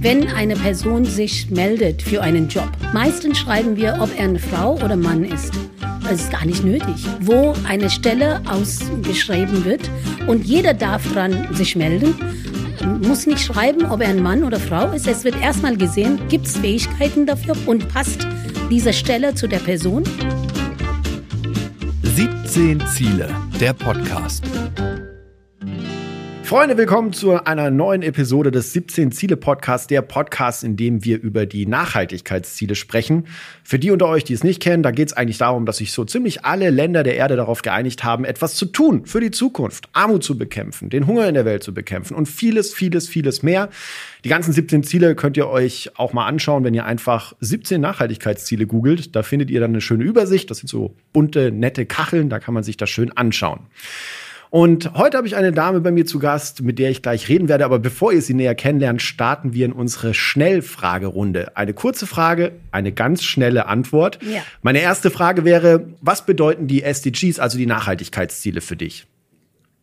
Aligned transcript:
wenn 0.00 0.28
eine 0.28 0.54
Person 0.54 1.04
sich 1.04 1.50
meldet 1.50 2.02
für 2.02 2.22
einen 2.22 2.48
Job. 2.48 2.70
Meistens 2.92 3.38
schreiben 3.38 3.76
wir, 3.76 3.98
ob 4.00 4.16
er 4.16 4.24
eine 4.24 4.38
Frau 4.38 4.74
oder 4.74 4.96
Mann 4.96 5.24
ist. 5.24 5.52
Das 6.02 6.20
ist 6.20 6.30
gar 6.30 6.44
nicht 6.46 6.64
nötig. 6.64 7.06
Wo 7.20 7.54
eine 7.68 7.90
Stelle 7.90 8.40
ausgeschrieben 8.48 9.64
wird 9.64 9.90
und 10.26 10.44
jeder 10.44 10.72
darf 10.72 11.12
dran 11.12 11.48
sich 11.52 11.76
melden, 11.76 12.14
muss 13.02 13.26
nicht 13.26 13.44
schreiben, 13.44 13.84
ob 13.86 14.00
er 14.00 14.08
ein 14.08 14.22
Mann 14.22 14.44
oder 14.44 14.60
Frau 14.60 14.92
ist. 14.92 15.06
Es 15.06 15.24
wird 15.24 15.40
erstmal 15.40 15.76
gesehen, 15.76 16.18
gibt 16.28 16.46
es 16.46 16.56
Fähigkeiten 16.56 17.26
dafür 17.26 17.56
und 17.66 17.88
passt 17.88 18.26
diese 18.70 18.92
Stelle 18.92 19.34
zu 19.34 19.48
der 19.48 19.58
Person. 19.58 20.04
17 22.02 22.82
Ziele, 22.86 23.28
der 23.60 23.72
Podcast. 23.72 24.44
Freunde, 26.48 26.78
willkommen 26.78 27.12
zu 27.12 27.44
einer 27.44 27.70
neuen 27.70 28.00
Episode 28.00 28.50
des 28.50 28.72
17 28.72 29.12
Ziele 29.12 29.36
Podcasts, 29.36 29.86
der 29.86 30.00
Podcast, 30.00 30.64
in 30.64 30.78
dem 30.78 31.04
wir 31.04 31.20
über 31.20 31.44
die 31.44 31.66
Nachhaltigkeitsziele 31.66 32.74
sprechen. 32.74 33.26
Für 33.62 33.78
die 33.78 33.90
unter 33.90 34.06
euch, 34.06 34.24
die 34.24 34.32
es 34.32 34.44
nicht 34.44 34.62
kennen, 34.62 34.82
da 34.82 34.90
geht 34.90 35.08
es 35.08 35.12
eigentlich 35.12 35.36
darum, 35.36 35.66
dass 35.66 35.76
sich 35.76 35.92
so 35.92 36.06
ziemlich 36.06 36.46
alle 36.46 36.70
Länder 36.70 37.02
der 37.02 37.16
Erde 37.16 37.36
darauf 37.36 37.60
geeinigt 37.60 38.02
haben, 38.02 38.24
etwas 38.24 38.54
zu 38.54 38.64
tun 38.64 39.04
für 39.04 39.20
die 39.20 39.30
Zukunft, 39.30 39.90
Armut 39.92 40.24
zu 40.24 40.38
bekämpfen, 40.38 40.88
den 40.88 41.06
Hunger 41.06 41.28
in 41.28 41.34
der 41.34 41.44
Welt 41.44 41.62
zu 41.62 41.74
bekämpfen 41.74 42.14
und 42.14 42.30
vieles, 42.30 42.72
vieles, 42.72 43.10
vieles 43.10 43.42
mehr. 43.42 43.68
Die 44.24 44.30
ganzen 44.30 44.54
17 44.54 44.84
Ziele 44.84 45.14
könnt 45.16 45.36
ihr 45.36 45.48
euch 45.48 45.90
auch 45.96 46.14
mal 46.14 46.24
anschauen, 46.24 46.64
wenn 46.64 46.72
ihr 46.72 46.86
einfach 46.86 47.34
17 47.40 47.78
Nachhaltigkeitsziele 47.78 48.66
googelt. 48.66 49.14
Da 49.14 49.22
findet 49.22 49.50
ihr 49.50 49.60
dann 49.60 49.72
eine 49.72 49.82
schöne 49.82 50.04
Übersicht. 50.04 50.50
Das 50.50 50.60
sind 50.60 50.68
so 50.68 50.94
bunte, 51.12 51.52
nette 51.52 51.84
Kacheln, 51.84 52.30
da 52.30 52.38
kann 52.38 52.54
man 52.54 52.62
sich 52.62 52.78
das 52.78 52.88
schön 52.88 53.14
anschauen. 53.14 53.66
Und 54.50 54.94
heute 54.94 55.18
habe 55.18 55.26
ich 55.26 55.36
eine 55.36 55.52
Dame 55.52 55.80
bei 55.80 55.90
mir 55.90 56.06
zu 56.06 56.18
Gast, 56.18 56.62
mit 56.62 56.78
der 56.78 56.90
ich 56.90 57.02
gleich 57.02 57.28
reden 57.28 57.48
werde. 57.48 57.64
Aber 57.64 57.78
bevor 57.78 58.12
ihr 58.12 58.22
sie 58.22 58.34
näher 58.34 58.54
kennenlernt, 58.54 59.02
starten 59.02 59.52
wir 59.52 59.66
in 59.66 59.72
unsere 59.72 60.14
Schnellfragerunde. 60.14 61.56
Eine 61.56 61.74
kurze 61.74 62.06
Frage, 62.06 62.52
eine 62.70 62.92
ganz 62.92 63.22
schnelle 63.22 63.66
Antwort. 63.66 64.18
Ja. 64.22 64.42
Meine 64.62 64.80
erste 64.80 65.10
Frage 65.10 65.44
wäre, 65.44 65.88
was 66.00 66.24
bedeuten 66.24 66.66
die 66.66 66.82
SDGs, 66.82 67.38
also 67.38 67.58
die 67.58 67.66
Nachhaltigkeitsziele 67.66 68.60
für 68.60 68.76
dich? 68.76 69.06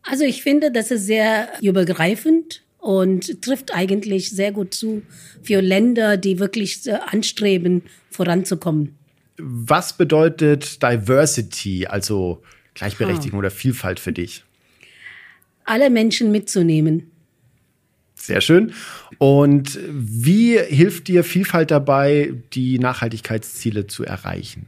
Also 0.02 0.24
ich 0.24 0.42
finde, 0.42 0.70
das 0.72 0.90
ist 0.90 1.06
sehr 1.06 1.48
übergreifend 1.60 2.62
und 2.78 3.42
trifft 3.42 3.74
eigentlich 3.74 4.30
sehr 4.30 4.52
gut 4.52 4.74
zu 4.74 5.02
für 5.42 5.60
Länder, 5.60 6.16
die 6.16 6.38
wirklich 6.38 6.80
anstreben, 6.92 7.82
voranzukommen. 8.10 8.96
Was 9.38 9.96
bedeutet 9.96 10.82
Diversity, 10.82 11.86
also 11.86 12.42
Gleichberechtigung 12.74 13.38
ha. 13.38 13.38
oder 13.38 13.50
Vielfalt 13.50 14.00
für 14.00 14.12
dich? 14.12 14.44
Alle 15.66 15.90
Menschen 15.90 16.32
mitzunehmen. 16.32 17.10
Sehr 18.14 18.40
schön. 18.40 18.72
Und 19.18 19.78
wie 19.88 20.58
hilft 20.58 21.08
dir 21.08 21.22
Vielfalt 21.22 21.70
dabei, 21.70 22.32
die 22.54 22.78
Nachhaltigkeitsziele 22.78 23.86
zu 23.86 24.04
erreichen? 24.04 24.66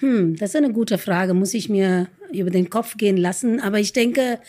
Hm, 0.00 0.36
das 0.36 0.50
ist 0.50 0.56
eine 0.56 0.72
gute 0.72 0.98
Frage, 0.98 1.32
muss 1.32 1.54
ich 1.54 1.68
mir 1.68 2.08
über 2.32 2.50
den 2.50 2.68
Kopf 2.68 2.96
gehen 2.96 3.16
lassen. 3.16 3.60
Aber 3.60 3.78
ich 3.78 3.92
denke, 3.92 4.40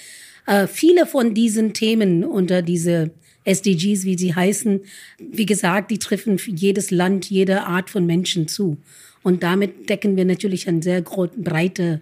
äh, 0.45 0.67
viele 0.67 1.05
von 1.05 1.33
diesen 1.33 1.73
Themen 1.73 2.23
unter 2.25 2.61
diese 2.61 3.11
SDGs, 3.45 4.03
wie 4.03 4.17
sie 4.17 4.35
heißen, 4.35 4.81
wie 5.19 5.45
gesagt, 5.45 5.91
die 5.91 5.99
treffen 5.99 6.37
jedes 6.47 6.91
Land, 6.91 7.29
jede 7.29 7.63
Art 7.63 7.89
von 7.89 8.05
Menschen 8.05 8.47
zu. 8.47 8.77
Und 9.23 9.43
damit 9.43 9.89
decken 9.89 10.17
wir 10.17 10.25
natürlich 10.25 10.67
eine 10.67 10.81
sehr 10.81 11.01
breite 11.01 12.01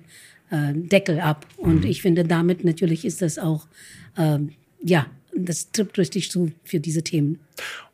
äh, 0.49 0.73
Deckel 0.73 1.19
ab. 1.19 1.45
Und 1.57 1.81
mhm. 1.81 1.89
ich 1.89 2.01
finde, 2.01 2.23
damit 2.23 2.63
natürlich 2.63 3.05
ist 3.05 3.21
das 3.21 3.37
auch, 3.37 3.67
ähm, 4.17 4.51
ja, 4.83 5.07
das 5.35 5.71
trifft 5.71 5.97
richtig 5.97 6.31
zu 6.31 6.51
für 6.63 6.79
diese 6.79 7.03
Themen. 7.03 7.39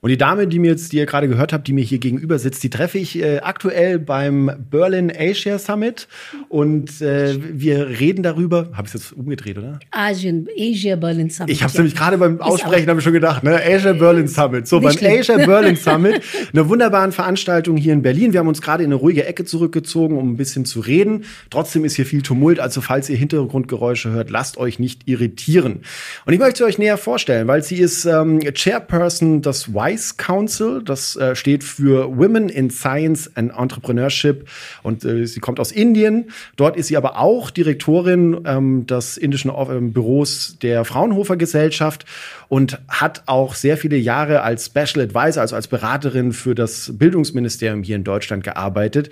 Und 0.02 0.10
die 0.10 0.18
Dame, 0.18 0.48
die 0.48 0.58
mir 0.58 0.72
jetzt, 0.72 0.92
die 0.92 0.98
ihr 0.98 1.06
gerade 1.06 1.28
gehört 1.28 1.54
habt, 1.54 1.68
die 1.68 1.74
mir 1.74 1.84
hier 1.84 2.00
gegenüber 2.00 2.40
sitzt, 2.40 2.64
die 2.64 2.72
treffe 2.72 2.98
ich 2.98 3.20
äh, 3.20 3.38
aktuell 3.38 4.00
beim 4.00 4.52
Berlin 4.72 5.12
Asia 5.16 5.60
Summit. 5.60 6.08
Und 6.50 7.02
äh, 7.02 7.38
wir 7.40 7.88
reden 8.00 8.24
darüber. 8.24 8.72
Habe 8.74 8.88
ich 8.88 8.96
es 8.96 9.04
jetzt 9.04 9.14
umgedreht, 9.14 9.60
oder? 9.60 9.80
Asien, 9.92 10.48
Asia 10.58 10.96
Berlin 10.96 11.30
Summit. 11.30 11.52
Ich 11.52 11.62
habe 11.62 11.70
es 11.70 11.78
nämlich 11.78 11.96
gerade 11.96 12.18
beim 12.18 12.42
Aussprechen 12.42 12.90
habe 12.90 13.00
ich 13.00 13.04
schon 13.04 13.14
gedacht, 13.14 13.44
ne? 13.44 13.62
Asia 13.64 13.94
Berlin 13.94 14.28
Summit. 14.28 14.68
So, 14.68 14.80
beim 14.80 14.98
schlimm. 14.98 15.20
Asia 15.20 15.38
Berlin 15.38 15.76
Summit, 15.76 16.24
eine 16.52 16.68
wunderbare 16.68 17.12
Veranstaltung 17.12 17.78
hier 17.78 17.94
in 17.94 18.02
Berlin. 18.02 18.34
Wir 18.34 18.40
haben 18.40 18.48
uns 18.48 18.64
gerade 18.64 18.84
in 18.84 18.88
eine 18.88 18.96
ruhige 18.96 19.26
Ecke 19.28 19.46
zurückgezogen, 19.46 20.18
um 20.18 20.32
ein 20.32 20.38
bisschen 20.38 20.66
zu 20.66 20.80
reden. 20.80 21.26
Trotzdem 21.52 21.86
ist 21.86 21.96
hier 21.96 22.08
viel 22.08 22.24
Tumult, 22.24 22.60
also 22.60 22.82
falls 22.82 23.08
ihr 23.08 23.18
Hintergrundgeräusche 23.18 24.10
hört, 24.10 24.32
lasst 24.32 24.58
euch 24.58 24.80
nicht 24.80 25.08
irritieren. 25.08 25.82
Und 26.26 26.34
ich 26.34 26.40
möchte 26.40 26.58
sie 26.58 26.64
euch 26.64 26.80
näher 26.80 26.98
vorstellen, 26.98 27.48
weil 27.48 27.62
sie 27.62 27.78
ist 27.78 28.06
ähm, 28.06 28.40
Chairperson 28.40 29.44
des 29.52 29.74
WISE 29.74 30.16
Council. 30.16 30.82
Das 30.84 31.16
äh, 31.16 31.36
steht 31.36 31.64
für 31.64 32.18
Women 32.18 32.48
in 32.48 32.70
Science 32.70 33.30
and 33.36 33.52
Entrepreneurship 33.58 34.48
und 34.82 35.04
äh, 35.04 35.26
sie 35.26 35.40
kommt 35.42 35.60
aus 35.60 35.72
Indien. 35.72 36.32
Dort 36.56 36.78
ist 36.78 36.88
sie 36.88 36.98
aber 36.98 37.20
auch 37.20 37.50
Direktorin 37.50 38.42
ähm, 38.46 38.88
des 38.88 39.18
indischen 39.18 39.52
ähm, 39.52 39.92
Büros 39.92 40.58
der 40.62 40.86
Fraunhofer 40.86 41.36
Gesellschaft 41.36 42.06
und 42.48 42.80
hat 42.88 43.24
auch 43.26 43.56
sehr 43.56 43.78
viele 43.78 43.98
Jahre 43.98 44.42
als 44.42 44.68
Special 44.68 45.04
Advisor, 45.04 45.42
also 45.42 45.56
als 45.56 45.68
Beraterin 45.68 46.32
für 46.32 46.56
das 46.56 46.94
Bildungsministerium 46.98 47.84
hier 47.84 47.98
in 47.98 48.04
Deutschland 48.04 48.44
gearbeitet. 48.44 49.10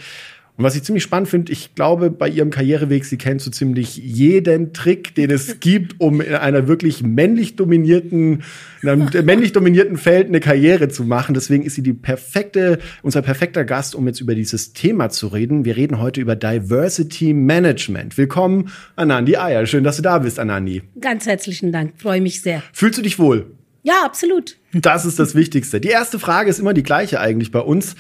Und 0.60 0.66
was 0.66 0.76
ich 0.76 0.84
ziemlich 0.84 1.04
spannend 1.04 1.30
finde, 1.30 1.54
ich 1.54 1.74
glaube, 1.74 2.12
bei 2.12 2.28
ihrem 2.28 2.50
Karriereweg, 2.50 3.06
sie 3.06 3.16
kennt 3.16 3.40
so 3.40 3.50
ziemlich 3.50 3.96
jeden 3.96 4.74
Trick, 4.74 5.16
den 5.16 5.32
es 5.32 5.62
gibt, 5.62 6.02
um 6.02 6.20
in 6.20 6.36
einer 6.36 6.68
wirklich 6.68 7.02
männlich 7.02 7.56
dominierten, 7.56 8.44
in 8.82 8.90
einem 8.90 9.10
männlich 9.26 9.54
dominierten 9.54 9.96
Feld 9.96 10.28
eine 10.28 10.42
Karriere 10.42 10.90
zu 10.90 11.06
machen. 11.06 11.34
Deswegen 11.34 11.64
ist 11.64 11.76
sie 11.76 11.82
die 11.82 11.94
perfekte, 11.94 12.80
unser 13.04 13.22
perfekter 13.22 13.64
Gast, 13.64 13.96
um 13.96 14.06
jetzt 14.06 14.20
über 14.20 14.36
dieses 14.36 14.74
Thema 14.74 15.10
zu 15.10 15.28
reden. 15.28 15.64
Wir 15.64 15.78
reden 15.78 16.02
heute 16.02 16.20
über 16.20 16.36
Diversity 16.36 17.34
Management. 17.34 18.18
Willkommen, 18.18 18.70
Anandi 18.98 19.38
Eier. 19.38 19.66
Schön, 19.66 19.86
dass 19.86 19.96
du 19.96 20.02
da 20.02 20.18
bist, 20.18 20.40
Anandi. 20.40 20.82
Ganz 21.00 21.26
herzlichen 21.26 21.72
Dank. 21.72 21.94
Freue 21.96 22.20
mich 22.20 22.42
sehr. 22.42 22.64
Fühlst 22.74 22.98
du 22.98 23.02
dich 23.02 23.18
wohl? 23.18 23.50
Ja, 23.84 24.04
absolut. 24.04 24.58
Das 24.74 25.06
ist 25.06 25.20
das 25.20 25.36
Wichtigste. 25.36 25.80
Die 25.80 25.88
erste 25.88 26.20
Frage 26.20 26.50
ist 26.50 26.60
immer 26.60 26.74
die 26.74 26.84
gleiche 26.84 27.22
eigentlich 27.22 27.52
bei 27.52 27.62
uns. 27.62 27.96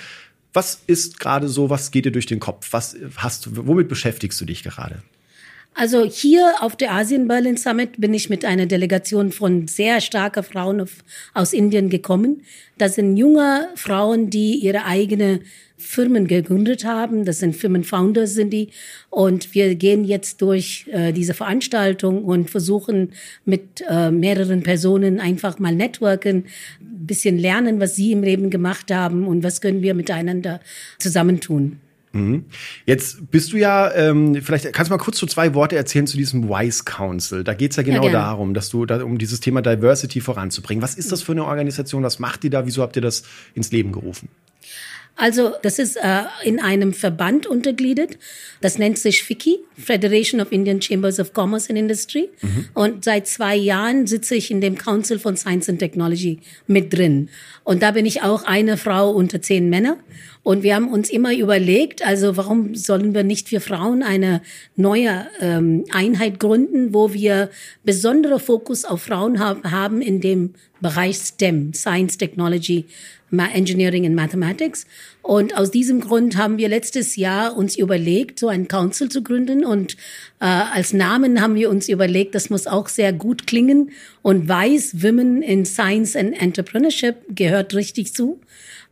Was 0.53 0.81
ist 0.87 1.19
gerade 1.19 1.47
so, 1.47 1.69
was 1.69 1.91
geht 1.91 2.05
dir 2.05 2.11
durch 2.11 2.25
den 2.25 2.39
Kopf? 2.39 2.69
Was 2.71 2.97
hast 3.17 3.67
womit 3.67 3.87
beschäftigst 3.87 4.39
du 4.41 4.45
dich 4.45 4.63
gerade? 4.63 5.03
Also 5.75 6.03
hier 6.03 6.55
auf 6.59 6.75
der 6.75 6.91
Asien 6.91 7.27
Berlin 7.27 7.55
Summit 7.55 8.01
bin 8.01 8.13
ich 8.13 8.29
mit 8.29 8.43
einer 8.43 8.65
Delegation 8.65 9.31
von 9.31 9.67
sehr 9.67 10.01
starken 10.01 10.43
Frauen 10.43 10.85
aus 11.33 11.53
Indien 11.53 11.89
gekommen. 11.89 12.41
Das 12.77 12.95
sind 12.95 13.15
junge 13.15 13.69
Frauen, 13.75 14.29
die 14.29 14.55
ihre 14.55 14.85
eigene 14.85 15.39
Firmen 15.77 16.27
gegründet 16.27 16.83
haben. 16.83 17.23
Das 17.23 17.39
sind 17.39 17.55
Firmenfounders 17.55 18.33
sind 18.33 18.49
die. 18.51 18.69
Und 19.09 19.55
wir 19.55 19.75
gehen 19.75 20.03
jetzt 20.03 20.41
durch 20.41 20.85
äh, 20.91 21.13
diese 21.13 21.33
Veranstaltung 21.33 22.25
und 22.25 22.49
versuchen 22.49 23.13
mit 23.45 23.81
äh, 23.87 24.11
mehreren 24.11 24.63
Personen 24.63 25.21
einfach 25.21 25.59
mal 25.59 25.73
networken, 25.73 26.45
bisschen 27.05 27.37
lernen, 27.37 27.79
was 27.79 27.95
sie 27.95 28.11
im 28.11 28.23
Leben 28.23 28.49
gemacht 28.49 28.91
haben 28.91 29.27
und 29.27 29.43
was 29.43 29.61
können 29.61 29.81
wir 29.81 29.93
miteinander 29.93 30.59
zusammentun. 30.97 31.79
Mhm. 32.11 32.45
Jetzt 32.85 33.29
bist 33.29 33.53
du 33.53 33.57
ja, 33.57 33.93
ähm, 33.93 34.41
vielleicht 34.41 34.73
kannst 34.73 34.89
du 34.89 34.95
mal 34.95 35.03
kurz 35.03 35.19
so 35.19 35.27
zwei 35.27 35.53
Worte 35.53 35.75
erzählen 35.75 36.07
zu 36.07 36.17
diesem 36.17 36.49
WISE 36.49 36.83
Council. 36.83 37.43
Da 37.43 37.53
geht's 37.53 37.75
ja 37.75 37.83
genau 37.83 38.05
ja, 38.05 38.11
darum, 38.11 38.53
dass 38.53 38.69
du 38.69 38.85
da, 38.85 39.03
um 39.03 39.17
dieses 39.17 39.39
Thema 39.39 39.61
Diversity 39.61 40.19
voranzubringen. 40.19 40.81
Was 40.81 40.95
ist 40.95 41.11
das 41.11 41.21
für 41.21 41.33
eine 41.33 41.45
Organisation? 41.45 42.03
Was 42.03 42.19
macht 42.19 42.43
die 42.43 42.49
da? 42.49 42.65
Wieso 42.65 42.81
habt 42.81 42.95
ihr 42.95 43.01
das 43.01 43.23
ins 43.53 43.71
Leben 43.71 43.91
gerufen? 43.91 44.29
Also 45.19 45.51
das 45.63 45.79
ist 45.79 45.97
äh, 45.97 46.21
in 46.45 46.61
einem 46.61 46.93
Verband 46.93 47.45
untergliedert. 47.45 48.17
Das 48.61 48.77
nennt 48.77 48.97
sich 48.97 49.21
FICI, 49.21 49.59
Federation 49.77 50.39
of 50.39 50.53
Indian 50.53 50.81
Chambers 50.81 51.19
of 51.19 51.33
Commerce 51.33 51.69
and 51.69 51.77
Industry. 51.77 52.29
Mhm. 52.41 52.65
Und 52.73 53.03
seit 53.03 53.27
zwei 53.27 53.57
Jahren 53.57 54.07
sitze 54.07 54.35
ich 54.35 54.49
in 54.49 54.61
dem 54.61 54.77
Council 54.77 55.19
von 55.19 55.35
Science 55.35 55.67
and 55.67 55.79
Technology 55.79 56.39
mit 56.67 56.93
drin. 56.93 57.27
Und 57.65 57.83
da 57.83 57.91
bin 57.91 58.05
ich 58.05 58.21
auch 58.21 58.43
eine 58.43 58.77
Frau 58.77 59.11
unter 59.11 59.41
zehn 59.41 59.69
Männer. 59.69 59.97
Und 60.41 60.63
wir 60.63 60.73
haben 60.75 60.87
uns 60.87 61.09
immer 61.09 61.35
überlegt, 61.35 62.05
also 62.05 62.37
warum 62.37 62.73
sollen 62.73 63.13
wir 63.13 63.23
nicht 63.23 63.49
für 63.49 63.59
Frauen 63.59 64.03
eine 64.03 64.41
neue 64.77 65.27
ähm, 65.41 65.83
Einheit 65.91 66.39
gründen, 66.39 66.93
wo 66.93 67.13
wir 67.13 67.49
besondere 67.83 68.39
Fokus 68.39 68.85
auf 68.85 69.01
Frauen 69.01 69.39
haben, 69.39 69.69
haben 69.69 70.01
in 70.01 70.21
dem 70.21 70.53
Bereich 70.79 71.17
STEM, 71.17 71.73
Science, 71.73 72.17
Technology, 72.17 72.85
Engineering 73.31 74.05
and 74.05 74.15
Mathematics. 74.15 74.85
Und 75.21 75.55
aus 75.57 75.71
diesem 75.71 75.99
Grund 75.99 76.37
haben 76.37 76.57
wir 76.57 76.69
letztes 76.69 77.15
Jahr 77.15 77.55
uns 77.55 77.77
überlegt, 77.77 78.39
so 78.39 78.47
einen 78.47 78.67
Council 78.67 79.09
zu 79.09 79.21
gründen. 79.21 79.65
Und 79.65 79.93
äh, 80.39 80.45
als 80.45 80.93
Namen 80.93 81.41
haben 81.41 81.55
wir 81.55 81.69
uns 81.69 81.89
überlegt, 81.89 82.35
das 82.35 82.49
muss 82.49 82.67
auch 82.67 82.87
sehr 82.87 83.13
gut 83.13 83.47
klingen. 83.47 83.91
Und 84.21 84.47
Weiß 84.47 85.03
Women 85.03 85.41
in 85.41 85.65
Science 85.65 86.15
and 86.15 86.39
Entrepreneurship 86.39 87.15
gehört 87.29 87.75
richtig 87.75 88.13
zu. 88.13 88.39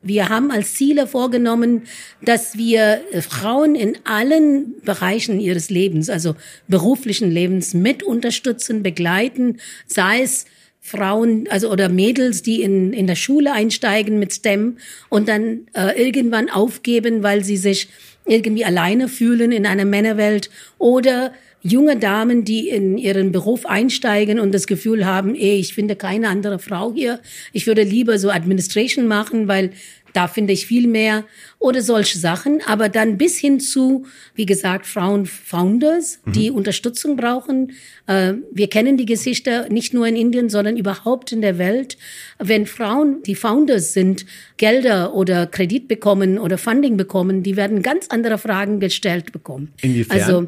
Wir 0.04 0.30
haben 0.30 0.52
als 0.52 0.76
Ziele 0.76 1.08
vorgenommen, 1.08 1.84
dass 2.22 2.56
wir 2.58 3.02
Frauen 3.28 3.74
in 3.76 3.98
allen 4.04 4.76
Bereichen 4.84 5.40
ihres 5.40 5.70
Lebens, 5.70 6.10
also 6.10 6.36
beruflichen 6.68 7.32
Lebens, 7.32 7.74
mit 7.74 8.04
unterstützen, 8.04 8.84
begleiten, 8.84 9.58
sei 9.88 10.22
es 10.22 10.46
Frauen, 10.88 11.50
also 11.50 11.70
oder 11.70 11.90
Mädels, 11.90 12.44
die 12.44 12.62
in, 12.62 12.94
in 12.94 13.08
der 13.08 13.16
Schule 13.16 13.52
einsteigen 13.52 14.20
mit 14.20 14.32
STEM 14.32 14.78
und 15.10 15.28
dann 15.28 15.68
äh, 15.74 16.02
irgendwann 16.02 16.50
aufgeben, 16.50 17.24
weil 17.24 17.44
sie 17.44 17.58
sich 17.58 17.90
irgendwie 18.26 18.64
alleine 18.64 19.10
fühlen 19.10 19.52
in 19.52 19.66
einer 19.66 19.84
Männerwelt 19.84 20.50
oder 20.78 21.34
junge 21.62 21.98
Damen, 21.98 22.46
die 22.46 22.70
in 22.70 22.98
ihren 22.98 23.34
Beruf 23.34 23.66
einsteigen 23.66 24.40
und 24.40 24.54
das 24.54 24.66
Gefühl 24.66 25.06
haben, 25.06 25.36
ey, 25.36 25.58
ich 25.58 25.74
finde 25.74 25.98
keine 25.98 26.30
andere 26.30 26.58
Frau 26.58 26.94
hier. 26.94 27.20
Ich 27.52 27.68
würde 27.68 27.84
lieber 27.84 28.18
so 28.18 28.30
Administration 28.30 29.08
machen, 29.08 29.50
weil 29.50 29.72
da 30.14 30.28
finde 30.28 30.54
ich 30.54 30.66
viel 30.66 30.88
mehr 30.88 31.26
oder 31.60 31.82
solche 31.82 32.18
Sachen. 32.18 32.62
Aber 32.66 32.90
dann 32.90 33.18
bis 33.18 33.38
hin 33.38 33.60
zu, 33.60 34.06
wie 34.36 34.46
gesagt, 34.46 34.86
Frauen-Founders, 34.86 36.20
mhm. 36.26 36.32
die 36.32 36.52
Unterstützung 36.52 37.16
brauchen. 37.16 37.74
Äh, 38.08 38.34
wir 38.52 38.70
kennen 38.70 38.98
die 38.98 39.06
Geschichte 39.06 39.68
nicht 39.70 39.94
nur 39.94 40.08
in 40.08 40.16
Indien, 40.16 40.50
sondern 40.50 40.78
überhaupt 40.78 41.32
in 41.32 41.42
der 41.42 41.58
Welt. 41.58 41.98
Wenn 42.40 42.66
Frauen, 42.66 43.24
die 43.24 43.36
Founders 43.36 43.94
sind, 43.94 44.26
Gelder 44.58 45.14
oder 45.14 45.48
Kredit 45.48 45.88
bekommen 45.88 46.40
oder 46.40 46.58
Funding 46.58 46.98
bekommen, 46.98 47.44
die 47.44 47.56
werden 47.56 47.82
ganz 47.82 48.08
andere 48.10 48.38
Fragen 48.38 48.80
gestellt 48.80 49.32
bekommen. 49.32 49.74
Inwiefern? 49.82 50.20
Also 50.20 50.48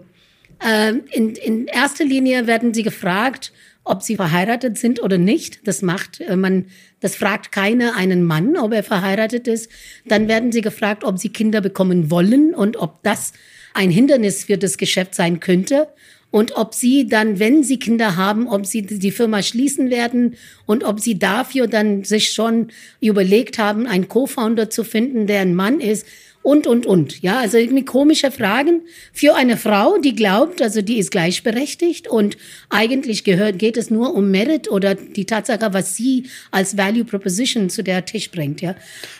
äh, 0.65 0.94
in, 1.11 1.35
in 1.35 1.67
erster 1.67 2.06
Linie 2.06 2.47
werden 2.47 2.73
sie 2.73 2.83
gefragt, 2.83 3.51
ob 3.84 4.04
sie 4.04 4.16
verheiratet 4.16 4.78
sind 4.78 5.02
oder 5.02 5.18
nicht. 5.18 5.68
Das 5.68 5.81
macht 5.81 6.22
äh, 6.22 6.36
man, 6.36 6.66
das 7.00 7.16
fragt 7.16 7.52
keiner 7.52 7.96
einen 7.96 8.24
Mann, 8.24 8.58
ob 8.58 8.74
er 8.74 8.84
verheiratet 8.84 9.48
ist. 9.48 9.70
Dann 10.06 10.28
werden 10.28 10.52
sie 10.52 10.62
gefragt, 10.62 11.04
ob 11.04 11.18
sie 11.18 11.30
Kinder 11.30 11.62
bekommen 11.62 12.12
wollen 12.12 12.54
und 12.54 12.78
ob 12.78 13.02
das 13.04 13.34
ein 13.74 13.90
Hindernis 13.90 14.46
für 14.46 14.58
das 14.58 14.78
Geschäft 14.78 15.16
sein 15.16 15.40
könnte. 15.40 15.88
Und 16.31 16.56
ob 16.58 16.76
sie 16.76 17.08
dann, 17.08 17.40
wenn 17.40 17.64
sie 17.64 17.80
Kinder 17.80 18.16
haben, 18.16 18.48
ob 18.48 18.68
sie 18.68 18.84
die 18.84 19.12
Firma 19.12 19.42
schließen 19.42 19.90
werden 19.90 20.36
und 20.68 20.84
ob 20.84 21.00
sie 21.00 21.18
dafür 21.18 21.66
dann 21.66 22.04
sich 22.04 22.31
schon 22.31 22.68
überlegt 23.02 23.58
haben, 23.58 23.88
einen 23.88 24.08
Co-Founder 24.08 24.70
zu 24.70 24.84
finden, 24.84 25.26
der 25.26 25.42
ein 25.42 25.56
Mann 25.56 25.80
ist 25.80 26.06
und, 26.41 26.68
und, 26.68 26.86
und. 26.86 27.21
Ja, 27.21 27.39
also 27.39 27.57
irgendwie 27.57 27.83
komische 27.83 28.31
Fragen 28.31 28.81
für 29.12 29.36
eine 29.36 29.57
Frau, 29.57 29.97
die 29.97 30.15
glaubt, 30.15 30.62
also 30.62 30.81
die 30.81 30.97
ist 30.97 31.12
gleichberechtigt 31.12 32.07
und 32.07 32.38
eigentlich 32.69 33.24
gehört, 33.24 33.59
geht 33.59 33.77
es 33.77 33.89
nur 33.89 34.15
um 34.15 34.31
Merit 34.31 34.71
oder 34.71 34.95
die 34.95 35.25
Tatsache, 35.25 35.74
was 35.74 35.95
sie 35.95 36.24
als 36.51 36.77
Value 36.77 37.03
Proposition 37.03 37.69
zu 37.69 37.83
der 37.83 38.06
Tisch 38.06 38.31
bringt, 38.31 38.62
ja. 38.62 38.75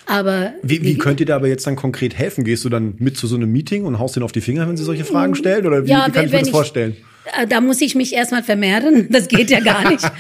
Aber. 0.06 0.54
Wie, 0.64 0.82
wie 0.84 0.98
könnt 0.98 1.20
ihr 1.20 1.26
da 1.26 1.36
aber 1.36 1.48
jetzt 1.48 1.68
dann 1.68 1.76
konkret 1.76 2.18
helfen? 2.18 2.44
Gehst 2.44 2.64
du 2.66 2.70
dann 2.70 2.96
mit 3.00 3.18
zu 3.18 3.28
so 3.28 3.36
einem 3.36 3.52
Meeting 3.52 3.86
und 3.86 4.00
haust 4.00 4.16
den 4.16 4.24
auf 4.24 4.32
die 4.32 4.42
Finger, 4.42 4.68
wenn 4.68 4.78
sie 4.78 4.84
solche 4.84 5.06
Fragen 5.06 5.36
stellen? 5.36 5.68
Oder 5.68 5.86
wie, 5.86 5.90
ja, 5.90 6.08
wie 6.08 6.12
kann 6.12 6.26
ich 6.26 6.32
mir 6.32 6.40
das 6.40 6.50
vorstellen? 6.50 6.96
Äh, 7.38 7.48
da 7.48 7.62
muss 7.62 7.82
ich 7.82 7.96
mich 7.96 8.14
erstmal 8.14 8.44
vermehren. 8.44 9.08
Das 9.20 9.28
geht 9.28 9.50
ja 9.50 9.60
gar 9.60 9.90
nicht. 9.90 10.04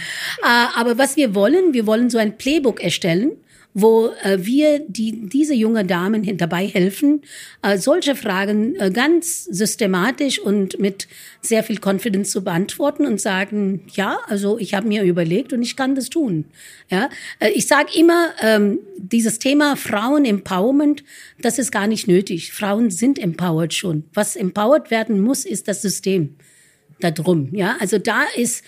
Äh, 0.41 0.79
aber 0.79 0.97
was 0.97 1.17
wir 1.17 1.35
wollen, 1.35 1.73
wir 1.73 1.85
wollen 1.85 2.09
so 2.09 2.17
ein 2.17 2.37
Playbook 2.37 2.81
erstellen 2.81 3.31
wo 3.73 4.09
äh, 4.23 4.37
wir 4.39 4.79
die, 4.79 5.27
diese 5.29 5.53
junge 5.53 5.85
Damen 5.85 6.37
dabei 6.37 6.65
helfen, 6.65 7.21
äh, 7.61 7.77
solche 7.77 8.15
Fragen 8.15 8.75
äh, 8.75 8.89
ganz 8.91 9.45
systematisch 9.45 10.39
und 10.39 10.79
mit 10.79 11.07
sehr 11.41 11.63
viel 11.63 11.79
Confidence 11.79 12.31
zu 12.31 12.43
beantworten 12.43 13.05
und 13.05 13.21
sagen, 13.21 13.81
ja, 13.93 14.19
also 14.27 14.57
ich 14.57 14.73
habe 14.73 14.87
mir 14.87 15.03
überlegt 15.03 15.53
und 15.53 15.61
ich 15.61 15.75
kann 15.75 15.95
das 15.95 16.09
tun. 16.09 16.45
Ja, 16.89 17.09
äh, 17.39 17.49
ich 17.49 17.67
sage 17.67 17.89
immer, 17.95 18.31
ähm, 18.41 18.79
dieses 18.97 19.39
Thema 19.39 19.75
Frauen 19.75 20.25
Empowerment, 20.25 21.03
das 21.41 21.59
ist 21.59 21.71
gar 21.71 21.87
nicht 21.87 22.07
nötig. 22.07 22.51
Frauen 22.51 22.89
sind 22.89 23.19
empowered 23.19 23.73
schon. 23.73 24.03
Was 24.13 24.35
empowered 24.35 24.89
werden 24.89 25.21
muss, 25.21 25.45
ist 25.45 25.67
das 25.67 25.81
System 25.81 26.35
da 26.99 27.11
drum. 27.11 27.49
Ja, 27.53 27.77
also 27.79 27.97
da 27.97 28.23
ist 28.35 28.63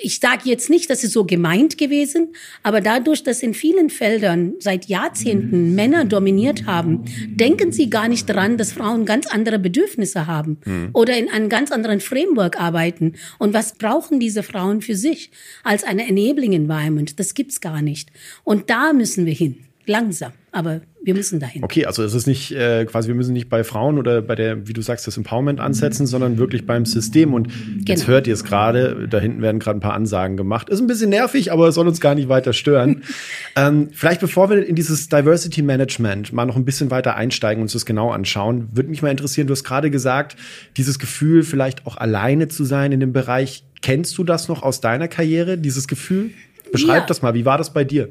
ich 0.00 0.20
sage 0.20 0.42
jetzt 0.44 0.70
nicht, 0.70 0.90
das 0.90 1.04
ist 1.04 1.12
so 1.12 1.24
gemeint 1.24 1.78
gewesen, 1.78 2.34
aber 2.62 2.80
dadurch, 2.80 3.22
dass 3.22 3.42
in 3.42 3.54
vielen 3.54 3.90
Feldern 3.90 4.54
seit 4.58 4.86
Jahrzehnten 4.86 5.74
Männer 5.74 6.04
dominiert 6.04 6.66
haben, 6.66 7.04
denken 7.28 7.72
sie 7.72 7.90
gar 7.90 8.08
nicht 8.08 8.28
daran, 8.28 8.56
dass 8.56 8.72
Frauen 8.72 9.04
ganz 9.04 9.26
andere 9.26 9.58
Bedürfnisse 9.58 10.26
haben 10.26 10.58
mhm. 10.64 10.90
oder 10.92 11.16
in 11.16 11.28
einem 11.28 11.48
ganz 11.48 11.72
anderen 11.72 12.00
Framework 12.00 12.60
arbeiten. 12.60 13.14
Und 13.38 13.54
was 13.54 13.74
brauchen 13.74 14.20
diese 14.20 14.42
Frauen 14.42 14.80
für 14.80 14.96
sich 14.96 15.30
als 15.62 15.84
eine 15.84 16.06
Enabling 16.08 16.52
Environment? 16.52 17.18
Das 17.18 17.34
gibt's 17.34 17.60
gar 17.60 17.82
nicht. 17.82 18.10
Und 18.44 18.70
da 18.70 18.92
müssen 18.92 19.26
wir 19.26 19.34
hin, 19.34 19.64
langsam, 19.86 20.32
aber 20.52 20.82
wir 21.04 21.14
müssen 21.14 21.38
dahin. 21.38 21.62
Okay, 21.62 21.84
also 21.84 22.02
es 22.02 22.14
ist 22.14 22.26
nicht 22.26 22.52
äh, 22.52 22.86
quasi, 22.86 23.08
wir 23.08 23.14
müssen 23.14 23.34
nicht 23.34 23.50
bei 23.50 23.62
Frauen 23.62 23.98
oder 23.98 24.22
bei 24.22 24.34
der, 24.34 24.66
wie 24.66 24.72
du 24.72 24.80
sagst, 24.80 25.06
das 25.06 25.18
Empowerment 25.18 25.60
ansetzen, 25.60 26.06
sondern 26.06 26.38
wirklich 26.38 26.66
beim 26.66 26.86
System. 26.86 27.34
Und 27.34 27.48
genau. 27.48 27.84
jetzt 27.86 28.06
hört 28.06 28.26
ihr 28.26 28.32
es 28.32 28.42
gerade, 28.42 29.06
da 29.08 29.20
hinten 29.20 29.42
werden 29.42 29.58
gerade 29.58 29.78
ein 29.78 29.82
paar 29.82 29.92
Ansagen 29.92 30.38
gemacht. 30.38 30.70
Ist 30.70 30.80
ein 30.80 30.86
bisschen 30.86 31.10
nervig, 31.10 31.52
aber 31.52 31.68
es 31.68 31.74
soll 31.74 31.86
uns 31.86 32.00
gar 32.00 32.14
nicht 32.14 32.30
weiter 32.30 32.54
stören. 32.54 33.02
ähm, 33.56 33.90
vielleicht 33.92 34.22
bevor 34.22 34.48
wir 34.48 34.66
in 34.66 34.76
dieses 34.76 35.10
Diversity 35.10 35.60
Management 35.60 36.32
mal 36.32 36.46
noch 36.46 36.56
ein 36.56 36.64
bisschen 36.64 36.90
weiter 36.90 37.16
einsteigen 37.16 37.60
und 37.60 37.64
uns 37.64 37.74
das 37.74 37.84
genau 37.84 38.10
anschauen, 38.10 38.68
würde 38.72 38.88
mich 38.88 39.02
mal 39.02 39.10
interessieren, 39.10 39.46
du 39.46 39.52
hast 39.52 39.64
gerade 39.64 39.90
gesagt, 39.90 40.36
dieses 40.78 40.98
Gefühl, 40.98 41.42
vielleicht 41.42 41.86
auch 41.86 41.98
alleine 41.98 42.48
zu 42.48 42.64
sein 42.64 42.92
in 42.92 43.00
dem 43.00 43.12
Bereich. 43.12 43.64
Kennst 43.82 44.16
du 44.16 44.24
das 44.24 44.48
noch 44.48 44.62
aus 44.62 44.80
deiner 44.80 45.08
Karriere, 45.08 45.58
dieses 45.58 45.86
Gefühl? 45.86 46.30
Beschreib 46.72 47.02
ja. 47.02 47.06
das 47.06 47.20
mal, 47.20 47.34
wie 47.34 47.44
war 47.44 47.58
das 47.58 47.74
bei 47.74 47.84
dir? 47.84 48.08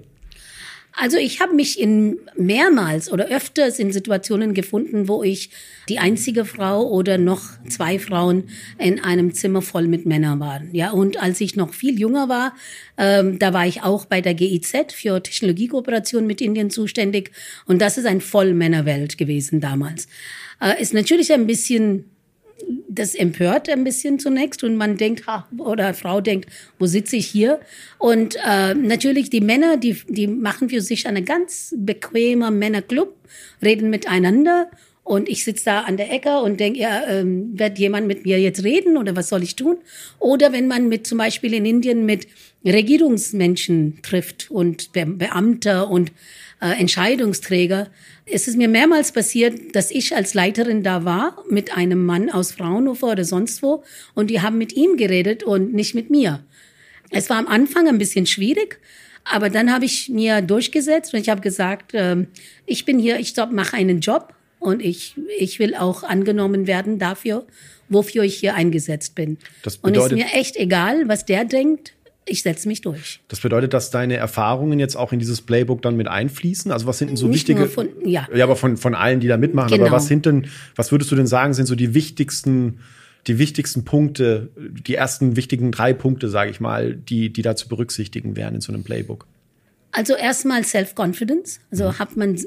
Also 0.95 1.17
ich 1.17 1.41
habe 1.41 1.55
mich 1.55 1.79
in 1.79 2.19
mehrmals 2.35 3.11
oder 3.11 3.25
öfters 3.27 3.79
in 3.79 3.91
Situationen 3.91 4.53
gefunden, 4.53 5.07
wo 5.07 5.23
ich 5.23 5.49
die 5.89 5.97
einzige 5.97 6.45
Frau 6.45 6.87
oder 6.87 7.17
noch 7.17 7.41
zwei 7.67 7.97
Frauen 7.97 8.49
in 8.77 8.99
einem 8.99 9.33
Zimmer 9.33 9.63
voll 9.63 9.87
mit 9.87 10.05
Männern 10.05 10.39
waren. 10.39 10.69
Ja, 10.71 10.91
und 10.91 11.21
als 11.21 11.41
ich 11.41 11.55
noch 11.55 11.73
viel 11.73 11.99
jünger 11.99 12.29
war, 12.29 12.55
ähm, 12.97 13.39
da 13.39 13.53
war 13.53 13.65
ich 13.65 13.81
auch 13.81 14.05
bei 14.05 14.21
der 14.21 14.35
GIZ 14.35 14.93
für 14.93 15.21
Technologiekooperation 15.21 16.27
mit 16.27 16.41
Indien 16.41 16.69
zuständig 16.69 17.31
und 17.65 17.81
das 17.81 17.97
ist 17.97 18.05
ein 18.05 18.21
Vollmännerwelt 18.21 19.17
gewesen 19.17 19.61
damals. 19.61 20.07
Äh, 20.61 20.79
ist 20.79 20.93
natürlich 20.93 21.33
ein 21.33 21.47
bisschen 21.47 22.12
das 22.87 23.15
empört 23.15 23.69
ein 23.69 23.83
bisschen 23.83 24.19
zunächst 24.19 24.63
und 24.63 24.75
man 24.75 24.97
denkt, 24.97 25.25
ha, 25.27 25.47
oder 25.57 25.93
Frau 25.93 26.21
denkt, 26.21 26.49
wo 26.79 26.85
sitze 26.85 27.15
ich 27.15 27.27
hier? 27.27 27.59
Und 27.97 28.35
äh, 28.47 28.73
natürlich 28.73 29.29
die 29.29 29.41
Männer, 29.41 29.77
die, 29.77 29.97
die 30.07 30.27
machen 30.27 30.69
für 30.69 30.81
sich 30.81 31.07
einen 31.07 31.25
ganz 31.25 31.73
bequemer 31.77 32.51
Männerclub, 32.51 33.15
reden 33.61 33.89
miteinander 33.89 34.69
und 35.03 35.27
ich 35.27 35.43
sitze 35.43 35.65
da 35.65 35.81
an 35.81 35.97
der 35.97 36.11
Ecke 36.11 36.39
und 36.39 36.59
denke, 36.59 36.79
ja, 36.79 37.05
ähm, 37.07 37.59
wird 37.59 37.77
jemand 37.77 38.07
mit 38.07 38.25
mir 38.25 38.39
jetzt 38.39 38.63
reden 38.63 38.95
oder 38.97 39.15
was 39.15 39.29
soll 39.29 39.43
ich 39.43 39.55
tun? 39.55 39.77
Oder 40.19 40.53
wenn 40.53 40.67
man 40.67 40.87
mit 40.87 41.05
zum 41.07 41.17
Beispiel 41.17 41.53
in 41.53 41.65
Indien 41.65 42.05
mit 42.05 42.27
Regierungsmenschen 42.65 43.99
trifft 44.01 44.49
und 44.49 44.93
Be 44.93 45.05
Beamter 45.05 45.89
und 45.89 46.13
äh, 46.63 46.79
Entscheidungsträger. 46.79 47.89
Es 48.25 48.47
ist 48.47 48.55
mir 48.55 48.69
mehrmals 48.69 49.11
passiert, 49.11 49.75
dass 49.75 49.91
ich 49.91 50.15
als 50.15 50.33
Leiterin 50.33 50.81
da 50.81 51.03
war 51.03 51.43
mit 51.49 51.75
einem 51.75 52.05
Mann 52.05 52.29
aus 52.29 52.53
Fraunhofer 52.53 53.11
oder 53.11 53.25
sonst 53.25 53.61
wo 53.61 53.83
und 54.13 54.29
die 54.29 54.41
haben 54.41 54.57
mit 54.57 54.71
ihm 54.71 54.95
geredet 54.95 55.43
und 55.43 55.73
nicht 55.73 55.93
mit 55.93 56.09
mir. 56.09 56.41
Es 57.09 57.29
war 57.29 57.37
am 57.37 57.47
Anfang 57.47 57.89
ein 57.89 57.97
bisschen 57.97 58.25
schwierig, 58.25 58.79
aber 59.25 59.49
dann 59.49 59.73
habe 59.73 59.83
ich 59.83 60.07
mir 60.07 60.41
durchgesetzt 60.41 61.13
und 61.13 61.19
ich 61.19 61.27
habe 61.27 61.41
gesagt, 61.41 61.93
äh, 61.93 62.25
ich 62.65 62.85
bin 62.85 62.97
hier, 62.97 63.19
ich 63.19 63.35
mache 63.51 63.75
einen 63.75 63.99
Job 63.99 64.33
und 64.59 64.81
ich, 64.81 65.15
ich 65.37 65.59
will 65.59 65.75
auch 65.75 66.03
angenommen 66.03 66.65
werden 66.65 66.97
dafür, 66.97 67.45
wofür 67.89 68.23
ich 68.23 68.35
hier 68.35 68.55
eingesetzt 68.55 69.15
bin. 69.15 69.37
Das 69.63 69.77
bedeutet, 69.79 70.13
und 70.13 70.17
ist 70.17 70.25
mir 70.25 70.39
echt 70.39 70.55
egal, 70.55 71.09
was 71.09 71.25
der 71.25 71.43
denkt 71.43 71.93
ich 72.25 72.43
setze 72.43 72.67
mich 72.67 72.81
durch. 72.81 73.19
Das 73.27 73.39
bedeutet, 73.39 73.73
dass 73.73 73.91
deine 73.91 74.15
Erfahrungen 74.15 74.79
jetzt 74.79 74.95
auch 74.95 75.11
in 75.11 75.19
dieses 75.19 75.41
Playbook 75.41 75.81
dann 75.81 75.97
mit 75.97 76.07
einfließen? 76.07 76.71
Also 76.71 76.85
was 76.85 76.97
sind 76.97 77.09
denn 77.09 77.17
so 77.17 77.27
Nicht 77.27 77.47
wichtige? 77.47 77.67
Von, 77.67 77.89
ja. 78.05 78.27
ja, 78.33 78.43
aber 78.43 78.55
von, 78.55 78.77
von 78.77 78.95
allen, 78.95 79.19
die 79.19 79.27
da 79.27 79.37
mitmachen. 79.37 79.71
Genau. 79.71 79.85
Aber 79.85 79.97
was 79.97 80.07
sind 80.07 80.25
denn, 80.25 80.47
was 80.75 80.91
würdest 80.91 81.11
du 81.11 81.15
denn 81.15 81.27
sagen, 81.27 81.53
sind 81.53 81.65
so 81.65 81.75
die 81.75 81.93
wichtigsten, 81.93 82.79
die 83.27 83.39
wichtigsten 83.39 83.85
Punkte, 83.85 84.49
die 84.57 84.95
ersten 84.95 85.35
wichtigen 85.35 85.71
drei 85.71 85.93
Punkte, 85.93 86.29
sage 86.29 86.51
ich 86.51 86.59
mal, 86.59 86.95
die, 86.95 87.31
die 87.31 87.41
da 87.41 87.55
zu 87.55 87.67
berücksichtigen 87.67 88.35
wären 88.35 88.55
in 88.55 88.61
so 88.61 88.73
einem 88.73 88.83
Playbook? 88.83 89.27
Also 89.91 90.15
erstmal 90.15 90.63
Self-Confidence. 90.63 91.59
Also 91.71 91.85
mhm. 91.85 91.99
hat 91.99 92.17
man 92.17 92.37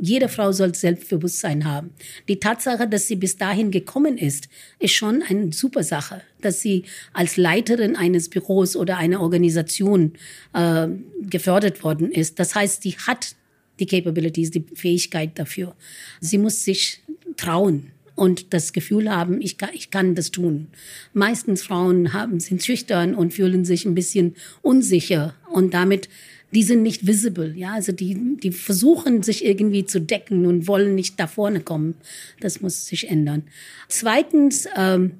jede 0.00 0.28
Frau 0.28 0.52
soll 0.52 0.74
Selbstbewusstsein 0.74 1.64
haben. 1.64 1.90
Die 2.28 2.38
Tatsache, 2.38 2.86
dass 2.86 3.08
sie 3.08 3.16
bis 3.16 3.36
dahin 3.36 3.70
gekommen 3.70 4.18
ist, 4.18 4.48
ist 4.78 4.94
schon 4.94 5.22
eine 5.22 5.52
super 5.52 5.82
Sache. 5.82 6.20
Dass 6.40 6.60
sie 6.60 6.84
als 7.12 7.36
Leiterin 7.36 7.96
eines 7.96 8.28
Büros 8.28 8.76
oder 8.76 8.98
einer 8.98 9.20
Organisation 9.20 10.12
äh, 10.52 10.88
gefördert 11.22 11.82
worden 11.82 12.10
ist. 12.10 12.38
Das 12.38 12.54
heißt, 12.54 12.82
sie 12.82 12.92
hat 12.92 13.34
die 13.80 13.86
Capabilities, 13.86 14.50
die 14.50 14.64
Fähigkeit 14.74 15.38
dafür. 15.38 15.74
Sie 16.20 16.38
muss 16.38 16.64
sich 16.64 17.02
trauen 17.36 17.90
und 18.14 18.52
das 18.54 18.72
Gefühl 18.72 19.10
haben, 19.10 19.40
ich 19.40 19.58
kann, 19.58 19.70
ich 19.72 19.90
kann 19.90 20.14
das 20.14 20.30
tun. 20.30 20.68
Meistens 21.12 21.62
Frauen 21.62 22.12
haben, 22.12 22.38
sind 22.38 22.62
schüchtern 22.62 23.14
und 23.14 23.32
fühlen 23.32 23.64
sich 23.64 23.84
ein 23.84 23.94
bisschen 23.94 24.36
unsicher 24.62 25.34
und 25.50 25.74
damit 25.74 26.08
die 26.54 26.62
sind 26.62 26.82
nicht 26.82 27.06
visible, 27.06 27.52
ja, 27.56 27.72
also 27.72 27.92
die, 27.92 28.36
die 28.36 28.52
versuchen 28.52 29.22
sich 29.22 29.44
irgendwie 29.44 29.84
zu 29.84 30.00
decken 30.00 30.46
und 30.46 30.68
wollen 30.68 30.94
nicht 30.94 31.18
da 31.18 31.26
vorne 31.26 31.60
kommen. 31.60 31.96
Das 32.40 32.60
muss 32.60 32.86
sich 32.86 33.08
ändern. 33.08 33.42
Zweitens, 33.88 34.68
ähm, 34.76 35.12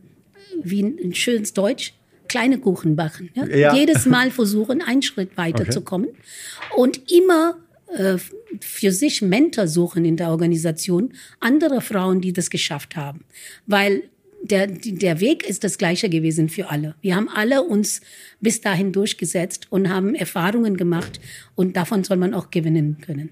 wie 0.62 0.83
ein 0.83 1.14
schönes 1.14 1.53
Deutsch, 1.53 1.93
kleine 2.29 2.59
Kuchen 2.59 2.95
backen. 2.95 3.31
Ja? 3.35 3.47
ja. 3.47 3.75
Jedes 3.75 4.07
Mal 4.14 4.31
versuchen, 4.31 4.81
einen 4.81 5.03
Schritt 5.03 5.37
weiterzukommen 5.37 6.11
okay. 6.11 6.81
und 6.81 7.11
immer 7.11 7.59
äh, 7.88 8.17
für 8.61 8.93
sich 8.93 9.21
Mentor 9.21 9.67
suchen 9.67 10.05
in 10.05 10.17
der 10.17 10.31
Organisation, 10.31 11.12
andere 11.41 11.81
Frauen, 11.81 12.21
die 12.21 12.33
das 12.33 12.49
geschafft 12.49 12.97
haben. 12.97 13.25
Weil 13.67 14.05
der, 14.45 14.67
der 14.67 15.21
Weg 15.21 15.43
ist 15.49 15.65
das 15.65 15.79
gleiche 15.79 16.11
gewesen 16.11 16.51
für 16.51 16.71
alle. 16.71 16.95
Wir 17.01 17.17
haben 17.17 17.29
alle 17.29 17.63
uns 17.63 18.03
bis 18.41 18.61
dahin 18.61 18.93
durchgesetzt 18.93 19.69
und 19.71 19.89
haben 19.89 20.15
Erfahrungen 20.15 20.77
gemacht 20.77 21.19
und 21.55 21.77
davon 21.77 22.05
soll 22.05 22.19
man 22.19 22.35
auch 22.35 22.51
gewinnen 22.51 22.99
können. 23.01 23.31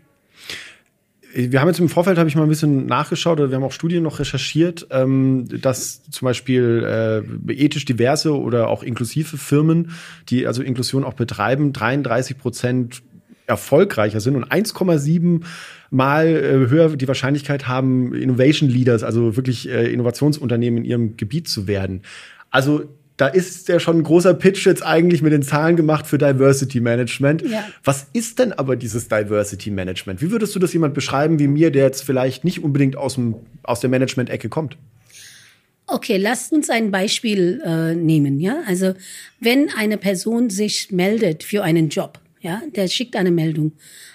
Wir 1.34 1.60
haben 1.60 1.68
jetzt 1.68 1.80
im 1.80 1.88
Vorfeld, 1.88 2.18
habe 2.18 2.28
ich 2.28 2.34
mal 2.34 2.42
ein 2.42 2.48
bisschen 2.48 2.86
nachgeschaut, 2.86 3.40
oder 3.40 3.50
wir 3.50 3.56
haben 3.56 3.64
auch 3.64 3.72
Studien 3.72 4.02
noch 4.02 4.18
recherchiert, 4.18 4.86
ähm, 4.90 5.46
dass 5.48 6.02
zum 6.10 6.26
Beispiel 6.26 7.24
äh, 7.48 7.52
ethisch 7.52 7.86
diverse 7.86 8.36
oder 8.36 8.68
auch 8.68 8.82
inklusive 8.82 9.38
Firmen, 9.38 9.92
die 10.28 10.46
also 10.46 10.62
Inklusion 10.62 11.04
auch 11.04 11.14
betreiben, 11.14 11.72
33 11.72 12.36
Prozent 12.36 13.02
erfolgreicher 13.46 14.20
sind 14.20 14.36
und 14.36 14.50
1,7 14.50 15.42
mal 15.90 16.26
äh, 16.26 16.70
höher 16.70 16.96
die 16.96 17.08
Wahrscheinlichkeit 17.08 17.68
haben, 17.68 18.14
Innovation 18.14 18.68
Leaders, 18.68 19.02
also 19.02 19.36
wirklich 19.36 19.68
äh, 19.68 19.92
Innovationsunternehmen 19.92 20.78
in 20.78 20.84
ihrem 20.84 21.16
Gebiet 21.16 21.48
zu 21.48 21.66
werden. 21.66 22.02
Also 22.50 22.88
da 23.16 23.28
ist 23.28 23.68
ja 23.68 23.78
schon 23.78 23.98
ein 23.98 24.02
großer 24.02 24.34
Pitch 24.34 24.66
jetzt 24.66 24.84
eigentlich 24.84 25.22
mit 25.22 25.32
den 25.32 25.42
Zahlen 25.42 25.76
gemacht 25.76 26.06
für 26.06 26.18
Diversity 26.18 26.80
Management. 26.80 27.42
Ja. 27.42 27.64
Was 27.84 28.06
ist 28.12 28.38
denn 28.38 28.52
aber 28.52 28.74
dieses 28.74 29.08
Diversity 29.08 29.70
Management? 29.70 30.22
Wie 30.22 30.30
würdest 30.30 30.54
du 30.54 30.58
das 30.58 30.72
jemand 30.72 30.94
beschreiben 30.94 31.38
wie 31.38 31.46
mir, 31.46 31.70
der 31.70 31.84
jetzt 31.84 32.02
vielleicht 32.02 32.44
nicht 32.44 32.64
unbedingt 32.64 32.96
aus, 32.96 33.14
dem, 33.14 33.36
aus 33.62 33.80
der 33.80 33.90
Management-Ecke 33.90 34.48
kommt? 34.48 34.76
Okay, 35.86 36.16
lasst 36.16 36.52
uns 36.52 36.70
ein 36.70 36.90
Beispiel 36.90 37.60
äh, 37.64 37.94
nehmen. 37.94 38.40
Ja, 38.40 38.62
also 38.66 38.94
wenn 39.40 39.68
eine 39.76 39.98
Person 39.98 40.48
sich 40.48 40.90
meldet 40.90 41.42
für 41.42 41.62
einen 41.62 41.90
Job, 41.90 42.18
ja, 42.42 42.60
der 42.74 42.88
schickt 42.88 43.16
eine 43.16 43.30
Meldung. 43.30 43.72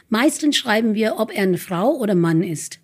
Meistens 0.10 0.58
schreiben 0.58 0.94
wir, 0.94 1.16
ob 1.18 1.34
er 1.34 1.44
eine 1.44 1.58
Frau 1.58 1.96
oder 1.96 2.14
Mann 2.14 2.44
ist. 2.44 2.80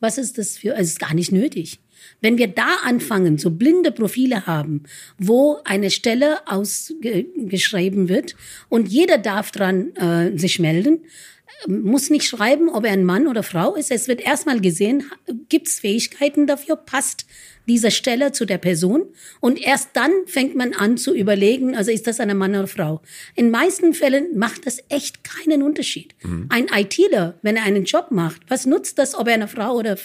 Was 0.00 0.18
ist 0.18 0.38
das 0.38 0.58
für? 0.58 0.74
Es 0.74 0.88
ist 0.88 1.00
gar 1.00 1.14
nicht 1.14 1.32
nötig. 1.32 1.80
Wenn 2.20 2.38
wir 2.38 2.48
da 2.48 2.76
anfangen, 2.84 3.38
so 3.38 3.50
blinde 3.50 3.92
Profile 3.92 4.46
haben, 4.46 4.84
wo 5.18 5.58
eine 5.64 5.90
Stelle 5.90 6.38
ausgeschrieben 6.46 8.08
wird 8.08 8.36
und 8.68 8.88
jeder 8.88 9.18
darf 9.18 9.50
dran 9.50 9.94
äh, 9.96 10.36
sich 10.36 10.58
melden, 10.58 11.00
muss 11.66 12.10
nicht 12.10 12.26
schreiben, 12.26 12.68
ob 12.68 12.84
er 12.84 12.92
ein 12.92 13.04
Mann 13.04 13.26
oder 13.26 13.42
Frau 13.42 13.74
ist. 13.74 13.90
Es 13.90 14.08
wird 14.08 14.20
erstmal 14.20 14.60
gesehen, 14.60 15.04
gibt 15.48 15.68
es 15.68 15.80
Fähigkeiten 15.80 16.46
dafür, 16.46 16.76
passt 16.76 17.26
dieser 17.66 17.90
Stelle 17.90 18.32
zu 18.32 18.44
der 18.44 18.58
Person 18.58 19.04
und 19.40 19.60
erst 19.60 19.90
dann 19.94 20.10
fängt 20.26 20.54
man 20.54 20.72
an 20.72 20.96
zu 20.96 21.14
überlegen, 21.14 21.76
also 21.76 21.90
ist 21.90 22.06
das 22.06 22.20
eine 22.20 22.34
Mann 22.34 22.52
oder 22.52 22.66
Frau. 22.66 23.02
In 23.34 23.50
meisten 23.50 23.92
Fällen 23.94 24.36
macht 24.38 24.66
das 24.66 24.78
echt 24.88 25.24
keinen 25.24 25.62
Unterschied. 25.62 26.14
Mhm. 26.22 26.46
Ein 26.48 26.66
ITler, 26.72 27.34
wenn 27.42 27.56
er 27.56 27.64
einen 27.64 27.84
Job 27.84 28.10
macht, 28.10 28.42
was 28.48 28.66
nutzt 28.66 28.98
das, 28.98 29.14
ob 29.14 29.28
er 29.28 29.34
eine 29.34 29.48
Frau 29.48 29.76
oder 29.76 29.96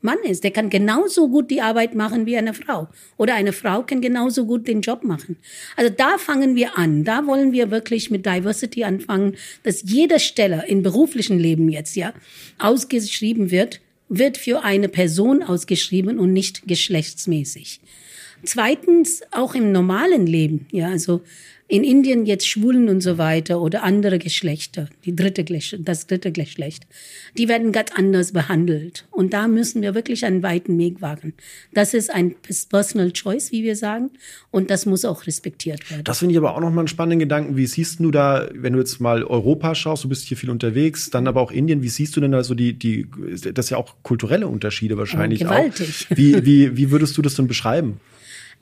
Mann 0.00 0.18
ist? 0.24 0.44
Der 0.44 0.50
kann 0.50 0.70
genauso 0.70 1.28
gut 1.28 1.50
die 1.50 1.60
Arbeit 1.60 1.94
machen 1.94 2.26
wie 2.26 2.36
eine 2.36 2.54
Frau 2.54 2.88
oder 3.16 3.34
eine 3.34 3.52
Frau 3.52 3.82
kann 3.82 4.00
genauso 4.00 4.46
gut 4.46 4.66
den 4.66 4.80
Job 4.80 5.04
machen. 5.04 5.36
Also 5.76 5.92
da 5.94 6.18
fangen 6.18 6.54
wir 6.54 6.78
an, 6.78 7.04
da 7.04 7.26
wollen 7.26 7.52
wir 7.52 7.70
wirklich 7.70 8.10
mit 8.10 8.24
Diversity 8.26 8.84
anfangen, 8.84 9.36
dass 9.62 9.82
jede 9.82 10.18
Stelle 10.20 10.64
im 10.66 10.82
beruflichen 10.82 11.38
Leben 11.38 11.68
jetzt 11.68 11.96
ja 11.96 12.12
ausgeschrieben 12.58 13.50
wird 13.50 13.80
wird 14.10 14.36
für 14.36 14.62
eine 14.62 14.88
Person 14.88 15.42
ausgeschrieben 15.42 16.18
und 16.18 16.34
nicht 16.34 16.66
geschlechtsmäßig. 16.66 17.80
Zweitens, 18.42 19.22
auch 19.30 19.54
im 19.54 19.72
normalen 19.72 20.26
Leben, 20.26 20.66
ja, 20.72 20.88
also 20.88 21.22
in 21.70 21.84
Indien 21.84 22.26
jetzt 22.26 22.48
Schwulen 22.48 22.88
und 22.88 23.00
so 23.00 23.16
weiter 23.16 23.60
oder 23.60 23.84
andere 23.84 24.18
Geschlechter, 24.18 24.88
die 25.04 25.14
dritte 25.14 25.44
das 25.78 26.08
dritte 26.08 26.32
Geschlecht, 26.32 26.84
die 27.38 27.46
werden 27.46 27.70
ganz 27.70 27.92
anders 27.94 28.32
behandelt. 28.32 29.06
Und 29.12 29.32
da 29.32 29.46
müssen 29.46 29.80
wir 29.80 29.94
wirklich 29.94 30.24
einen 30.24 30.42
weiten 30.42 30.76
Weg 30.78 31.00
wagen. 31.00 31.32
Das 31.72 31.94
ist 31.94 32.10
ein 32.10 32.34
Personal 32.68 33.12
Choice, 33.12 33.52
wie 33.52 33.62
wir 33.62 33.76
sagen, 33.76 34.10
und 34.50 34.68
das 34.68 34.84
muss 34.84 35.04
auch 35.04 35.28
respektiert 35.28 35.88
werden. 35.92 36.02
Das 36.02 36.18
finde 36.18 36.32
ich 36.32 36.38
aber 36.38 36.56
auch 36.56 36.60
noch 36.60 36.72
mal 36.72 36.80
einen 36.80 36.88
spannenden 36.88 37.20
Gedanken. 37.20 37.56
Wie 37.56 37.66
siehst 37.66 38.00
du 38.00 38.10
da, 38.10 38.48
wenn 38.52 38.72
du 38.72 38.80
jetzt 38.80 39.00
mal 39.00 39.22
Europa 39.22 39.76
schaust, 39.76 40.02
du 40.02 40.08
bist 40.08 40.26
hier 40.26 40.36
viel 40.36 40.50
unterwegs, 40.50 41.10
dann 41.10 41.28
aber 41.28 41.40
auch 41.40 41.52
Indien, 41.52 41.84
wie 41.84 41.88
siehst 41.88 42.16
du 42.16 42.20
denn 42.20 42.32
da 42.32 42.42
so 42.42 42.54
die, 42.54 42.72
die, 42.72 43.06
das 43.54 43.66
ist 43.66 43.70
ja 43.70 43.76
auch 43.76 43.94
kulturelle 44.02 44.48
Unterschiede 44.48 44.98
wahrscheinlich 44.98 45.40
gewaltig. 45.40 46.08
auch. 46.10 46.16
Wie, 46.16 46.44
wie, 46.44 46.76
wie 46.76 46.90
würdest 46.90 47.16
du 47.16 47.22
das 47.22 47.34
denn 47.34 47.46
beschreiben? 47.46 48.00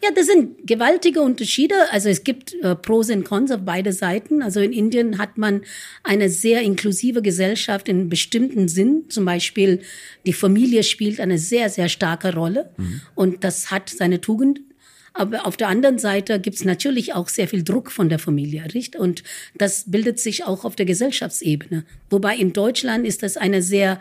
Ja, 0.02 0.10
das 0.14 0.26
sind 0.26 0.64
gewaltige 0.64 1.22
Unterschiede. 1.22 1.74
Also 1.90 2.08
es 2.08 2.22
gibt 2.22 2.54
äh, 2.62 2.76
Pros 2.76 3.10
und 3.10 3.24
Cons 3.24 3.50
auf 3.50 3.62
beide 3.64 3.92
Seiten. 3.92 4.42
Also 4.42 4.60
in 4.60 4.72
Indien 4.72 5.18
hat 5.18 5.38
man 5.38 5.62
eine 6.04 6.28
sehr 6.28 6.62
inklusive 6.62 7.20
Gesellschaft 7.20 7.88
in 7.88 8.08
bestimmten 8.08 8.68
Sinn. 8.68 9.04
Zum 9.08 9.24
Beispiel 9.24 9.80
die 10.24 10.32
Familie 10.32 10.84
spielt 10.84 11.18
eine 11.18 11.38
sehr, 11.38 11.68
sehr 11.68 11.88
starke 11.88 12.32
Rolle 12.32 12.70
mhm. 12.76 13.00
und 13.16 13.42
das 13.42 13.72
hat 13.72 13.88
seine 13.88 14.20
Tugenden. 14.20 14.68
Aber 15.14 15.46
auf 15.46 15.56
der 15.56 15.66
anderen 15.66 15.98
Seite 15.98 16.38
gibt 16.38 16.58
es 16.58 16.64
natürlich 16.64 17.14
auch 17.14 17.28
sehr 17.28 17.48
viel 17.48 17.64
Druck 17.64 17.90
von 17.90 18.08
der 18.08 18.20
Familie, 18.20 18.64
richtig? 18.72 19.00
Und 19.00 19.24
das 19.56 19.90
bildet 19.90 20.20
sich 20.20 20.44
auch 20.44 20.64
auf 20.64 20.76
der 20.76 20.86
Gesellschaftsebene. 20.86 21.84
Wobei 22.08 22.36
in 22.36 22.52
Deutschland 22.52 23.04
ist 23.04 23.24
das 23.24 23.36
eine 23.36 23.60
sehr 23.60 23.98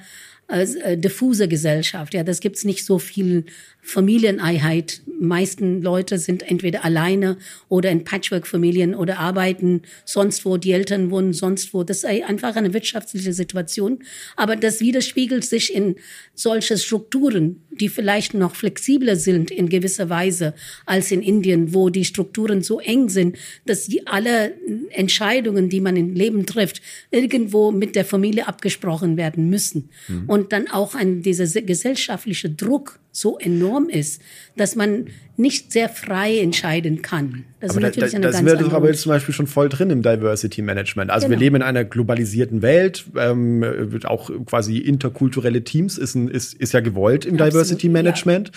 äh, 0.47 0.95
diffuse 0.95 1.47
Gesellschaft. 1.47 2.13
Ja, 2.13 2.23
das 2.23 2.39
gibt's 2.39 2.63
nicht 2.63 2.85
so 2.85 2.99
viel 2.99 3.45
Familieneinheit. 3.87 5.01
Meisten 5.17 5.81
Leute 5.81 6.19
sind 6.19 6.43
entweder 6.43 6.83
alleine 6.83 7.37
oder 7.69 7.89
in 7.89 8.03
Patchwork-Familien 8.03 8.93
oder 8.93 9.17
arbeiten 9.17 9.83
sonst 10.03 10.43
wo, 10.43 10.57
die 10.57 10.73
Eltern 10.73 11.09
wohnen 11.09 11.31
sonst 11.31 11.73
wo. 11.73 11.85
Das 11.85 11.99
ist 11.99 12.05
einfach 12.05 12.57
eine 12.57 12.73
wirtschaftliche 12.73 13.31
Situation. 13.31 13.99
Aber 14.35 14.57
das 14.57 14.81
widerspiegelt 14.81 15.45
sich 15.45 15.73
in 15.73 15.95
solche 16.35 16.77
Strukturen, 16.77 17.61
die 17.71 17.87
vielleicht 17.87 18.33
noch 18.33 18.55
flexibler 18.55 19.15
sind 19.15 19.51
in 19.51 19.69
gewisser 19.69 20.09
Weise 20.09 20.53
als 20.85 21.09
in 21.11 21.21
Indien, 21.21 21.73
wo 21.73 21.89
die 21.89 22.03
Strukturen 22.03 22.63
so 22.63 22.81
eng 22.81 23.07
sind, 23.07 23.37
dass 23.65 23.89
alle 24.03 24.53
Entscheidungen, 24.89 25.69
die 25.69 25.79
man 25.79 25.95
im 25.95 26.13
Leben 26.13 26.45
trifft, 26.45 26.81
irgendwo 27.09 27.71
mit 27.71 27.95
der 27.95 28.03
Familie 28.03 28.49
abgesprochen 28.49 29.15
werden 29.15 29.49
müssen. 29.49 29.89
Mhm. 30.09 30.25
Und 30.27 30.51
dann 30.51 30.67
auch 30.67 30.93
ein, 30.93 31.21
dieser 31.21 31.61
gesellschaftliche 31.61 32.49
Druck 32.49 32.99
so 33.11 33.37
enorm 33.37 33.89
ist, 33.89 34.21
dass 34.55 34.75
man 34.75 35.09
nicht 35.37 35.71
sehr 35.71 35.87
frei 35.87 36.39
entscheiden 36.39 37.01
kann. 37.03 37.45
Das 37.59 37.71
aber 37.71 37.79
ist 37.79 37.83
natürlich 37.85 38.11
da, 38.11 38.19
da, 38.19 38.27
eine 38.27 38.31
da 38.31 38.37
sind 38.37 38.45
wir 38.45 38.55
doch 38.55 38.73
aber 38.73 38.87
jetzt 38.87 39.01
zum 39.01 39.11
Beispiel 39.11 39.33
schon 39.33 39.47
voll 39.47 39.67
drin 39.67 39.89
im 39.89 40.03
Diversity 40.03 40.61
Management. 40.61 41.09
Also 41.09 41.25
genau. 41.25 41.39
wir 41.39 41.45
leben 41.45 41.55
in 41.55 41.61
einer 41.63 41.83
globalisierten 41.85 42.61
Welt, 42.61 43.05
ähm, 43.17 43.65
auch 44.05 44.29
quasi 44.45 44.77
interkulturelle 44.77 45.63
Teams 45.63 45.97
ist, 45.97 46.13
ein, 46.13 46.27
ist, 46.27 46.53
ist 46.53 46.73
ja 46.73 46.81
gewollt 46.81 47.25
im 47.25 47.33
Absolut, 47.33 47.53
Diversity 47.53 47.89
Management. 47.89 48.51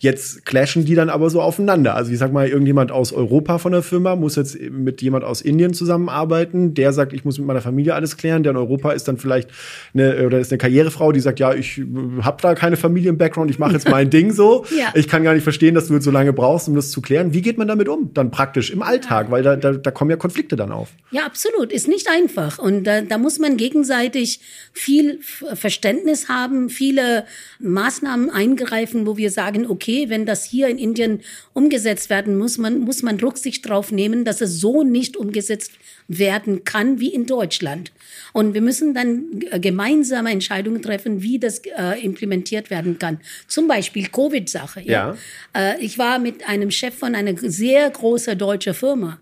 Ja. 0.00 0.10
Jetzt 0.10 0.46
clashen 0.46 0.86
die 0.86 0.94
dann 0.94 1.10
aber 1.10 1.28
so 1.28 1.42
aufeinander. 1.42 1.96
Also 1.96 2.12
ich 2.12 2.18
sag 2.18 2.32
mal, 2.32 2.48
irgendjemand 2.48 2.92
aus 2.92 3.12
Europa 3.12 3.58
von 3.58 3.72
der 3.72 3.82
Firma 3.82 4.16
muss 4.16 4.36
jetzt 4.36 4.58
mit 4.58 5.02
jemand 5.02 5.24
aus 5.24 5.42
Indien 5.42 5.74
zusammenarbeiten. 5.74 6.72
Der 6.72 6.94
sagt, 6.94 7.12
ich 7.12 7.26
muss 7.26 7.36
mit 7.36 7.46
meiner 7.46 7.60
Familie 7.60 7.94
alles 7.94 8.16
klären. 8.16 8.42
Der 8.42 8.52
in 8.52 8.56
Europa 8.56 8.92
ist 8.92 9.06
dann 9.06 9.18
vielleicht 9.18 9.50
eine, 9.92 10.24
oder 10.26 10.38
ist 10.38 10.50
eine 10.50 10.58
Karrierefrau, 10.58 11.12
die 11.12 11.20
sagt, 11.20 11.40
ja, 11.40 11.52
ich 11.52 11.82
habe 12.22 12.40
da 12.40 12.54
keine 12.54 12.76
Familien-Background, 12.76 13.50
ich 13.50 13.58
mache 13.58 13.72
jetzt 13.72 13.88
mein 13.90 14.08
Ding 14.08 14.32
so. 14.32 14.64
Ja. 14.78 14.92
Ich 14.94 15.08
kann 15.08 15.24
gar 15.24 15.34
nicht 15.34 15.44
verstehen, 15.44 15.74
dass 15.74 15.88
du 15.88 15.94
jetzt 15.94 16.04
so 16.04 16.10
lange 16.10 16.25
brauchst, 16.32 16.68
um 16.68 16.74
das 16.74 16.90
zu 16.90 17.00
klären. 17.00 17.32
Wie 17.32 17.42
geht 17.42 17.58
man 17.58 17.68
damit 17.68 17.88
um? 17.88 18.12
Dann 18.14 18.30
praktisch 18.30 18.70
im 18.70 18.82
Alltag, 18.82 19.30
weil 19.30 19.42
da, 19.42 19.56
da, 19.56 19.72
da 19.72 19.90
kommen 19.90 20.10
ja 20.10 20.16
Konflikte 20.16 20.56
dann 20.56 20.72
auf. 20.72 20.90
Ja, 21.10 21.26
absolut. 21.26 21.72
Ist 21.72 21.88
nicht 21.88 22.08
einfach. 22.08 22.58
Und 22.58 22.84
da, 22.84 23.02
da 23.02 23.18
muss 23.18 23.38
man 23.38 23.56
gegenseitig 23.56 24.40
viel 24.72 25.20
Verständnis 25.20 26.28
haben, 26.28 26.68
viele 26.68 27.24
Maßnahmen 27.60 28.30
eingreifen, 28.30 29.06
wo 29.06 29.16
wir 29.16 29.30
sagen, 29.30 29.66
okay, 29.66 30.06
wenn 30.08 30.26
das 30.26 30.44
hier 30.44 30.68
in 30.68 30.78
Indien 30.78 31.20
umgesetzt 31.52 32.10
werden 32.10 32.36
muss, 32.36 32.58
man, 32.58 32.80
muss 32.80 33.02
man 33.02 33.18
Rücksicht 33.20 33.68
drauf 33.68 33.92
nehmen, 33.92 34.24
dass 34.24 34.40
es 34.40 34.60
so 34.60 34.82
nicht 34.82 35.16
umgesetzt 35.16 35.72
werden 36.08 36.64
kann 36.64 37.00
wie 37.00 37.12
in 37.12 37.26
Deutschland. 37.26 37.92
Und 38.32 38.54
wir 38.54 38.60
müssen 38.60 38.94
dann 38.94 39.42
äh, 39.50 39.58
gemeinsame 39.58 40.30
Entscheidungen 40.30 40.82
treffen, 40.82 41.22
wie 41.22 41.38
das 41.38 41.58
äh, 41.58 42.00
implementiert 42.02 42.70
werden 42.70 42.98
kann. 42.98 43.18
Zum 43.48 43.66
Beispiel 43.68 44.08
Covid-Sache. 44.08 44.82
Ja. 44.82 45.16
ja. 45.54 45.72
Äh, 45.72 45.80
ich 45.80 45.98
war 45.98 46.18
mit 46.18 46.48
einem 46.48 46.70
Chef 46.70 46.94
von 46.94 47.14
einer 47.14 47.36
sehr 47.36 47.90
großen 47.90 48.38
deutschen 48.38 48.74
Firma 48.74 49.18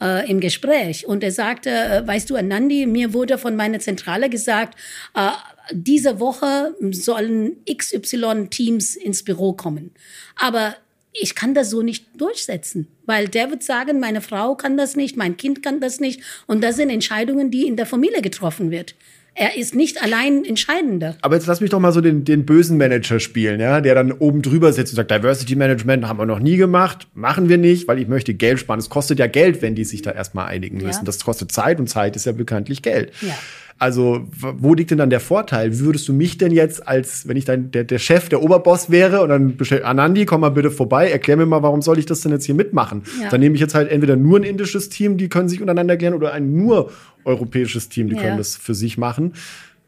äh, 0.00 0.30
im 0.30 0.40
Gespräch 0.40 1.06
und 1.06 1.22
er 1.22 1.32
sagte, 1.32 1.70
äh, 1.70 2.06
weißt 2.06 2.28
du, 2.30 2.36
Anandi, 2.36 2.86
mir 2.86 3.12
wurde 3.12 3.38
von 3.38 3.56
meiner 3.56 3.80
Zentrale 3.80 4.28
gesagt, 4.28 4.78
äh, 5.14 5.30
diese 5.72 6.20
Woche 6.20 6.74
sollen 6.92 7.56
XY 7.68 8.48
Teams 8.50 8.94
ins 8.94 9.24
Büro 9.24 9.52
kommen. 9.52 9.90
Aber 10.36 10.76
ich 11.20 11.34
kann 11.34 11.54
das 11.54 11.70
so 11.70 11.82
nicht 11.82 12.06
durchsetzen, 12.20 12.86
weil 13.06 13.28
der 13.28 13.50
wird 13.50 13.62
sagen, 13.62 14.00
meine 14.00 14.20
Frau 14.20 14.54
kann 14.54 14.76
das 14.76 14.96
nicht, 14.96 15.16
mein 15.16 15.36
Kind 15.36 15.62
kann 15.62 15.80
das 15.80 16.00
nicht 16.00 16.20
und 16.46 16.62
das 16.62 16.76
sind 16.76 16.90
Entscheidungen, 16.90 17.50
die 17.50 17.66
in 17.66 17.76
der 17.76 17.86
Familie 17.86 18.22
getroffen 18.22 18.70
wird. 18.70 18.94
er 19.38 19.56
ist 19.56 19.74
nicht 19.74 20.02
allein 20.02 20.44
Entscheidender. 20.44 21.16
Aber 21.20 21.34
jetzt 21.34 21.46
lass 21.46 21.60
mich 21.60 21.70
doch 21.70 21.78
mal 21.78 21.92
so 21.92 22.00
den, 22.00 22.24
den 22.24 22.46
bösen 22.46 22.78
Manager 22.78 23.20
spielen, 23.20 23.60
ja, 23.60 23.82
der 23.82 23.94
dann 23.94 24.10
oben 24.12 24.40
drüber 24.40 24.72
sitzt 24.72 24.92
und 24.92 24.96
sagt, 24.96 25.10
Diversity 25.10 25.56
Management 25.56 26.08
haben 26.08 26.18
wir 26.18 26.24
noch 26.24 26.38
nie 26.38 26.56
gemacht, 26.56 27.06
machen 27.14 27.50
wir 27.50 27.58
nicht, 27.58 27.86
weil 27.86 27.98
ich 27.98 28.08
möchte 28.08 28.32
Geld 28.32 28.58
sparen. 28.58 28.78
Es 28.78 28.88
kostet 28.88 29.18
ja 29.18 29.26
Geld, 29.26 29.60
wenn 29.60 29.74
die 29.74 29.84
sich 29.84 30.00
da 30.00 30.10
erstmal 30.10 30.46
einigen 30.46 30.78
müssen. 30.78 31.00
Ja. 31.00 31.04
Das 31.04 31.22
kostet 31.22 31.52
Zeit 31.52 31.78
und 31.78 31.86
Zeit 31.88 32.16
ist 32.16 32.24
ja 32.24 32.32
bekanntlich 32.32 32.80
Geld. 32.80 33.12
Ja. 33.20 33.36
Also, 33.78 34.26
wo 34.32 34.72
liegt 34.72 34.90
denn 34.90 34.98
dann 34.98 35.10
der 35.10 35.20
Vorteil? 35.20 35.70
Wie 35.72 35.80
würdest 35.80 36.08
du 36.08 36.14
mich 36.14 36.38
denn 36.38 36.50
jetzt 36.50 36.88
als, 36.88 37.28
wenn 37.28 37.36
ich 37.36 37.44
dann 37.44 37.70
der, 37.70 37.84
der 37.84 37.98
Chef, 37.98 38.30
der 38.30 38.42
Oberboss 38.42 38.90
wäre 38.90 39.20
und 39.20 39.28
dann 39.28 39.56
bestellt 39.58 39.84
Anandi, 39.84 40.24
komm 40.24 40.40
mal 40.40 40.48
bitte 40.48 40.70
vorbei, 40.70 41.10
erklär 41.10 41.36
mir 41.36 41.44
mal, 41.44 41.62
warum 41.62 41.82
soll 41.82 41.98
ich 41.98 42.06
das 42.06 42.22
denn 42.22 42.32
jetzt 42.32 42.46
hier 42.46 42.54
mitmachen? 42.54 43.02
Ja. 43.20 43.28
Dann 43.28 43.40
nehme 43.40 43.54
ich 43.54 43.60
jetzt 43.60 43.74
halt 43.74 43.90
entweder 43.90 44.16
nur 44.16 44.38
ein 44.38 44.44
indisches 44.44 44.88
Team, 44.88 45.18
die 45.18 45.28
können 45.28 45.50
sich 45.50 45.60
untereinander 45.60 45.98
klären, 45.98 46.14
oder 46.14 46.32
ein 46.32 46.56
nur 46.56 46.90
europäisches 47.24 47.90
Team, 47.90 48.08
die 48.08 48.16
ja. 48.16 48.22
können 48.22 48.38
das 48.38 48.56
für 48.56 48.74
sich 48.74 48.96
machen. 48.96 49.34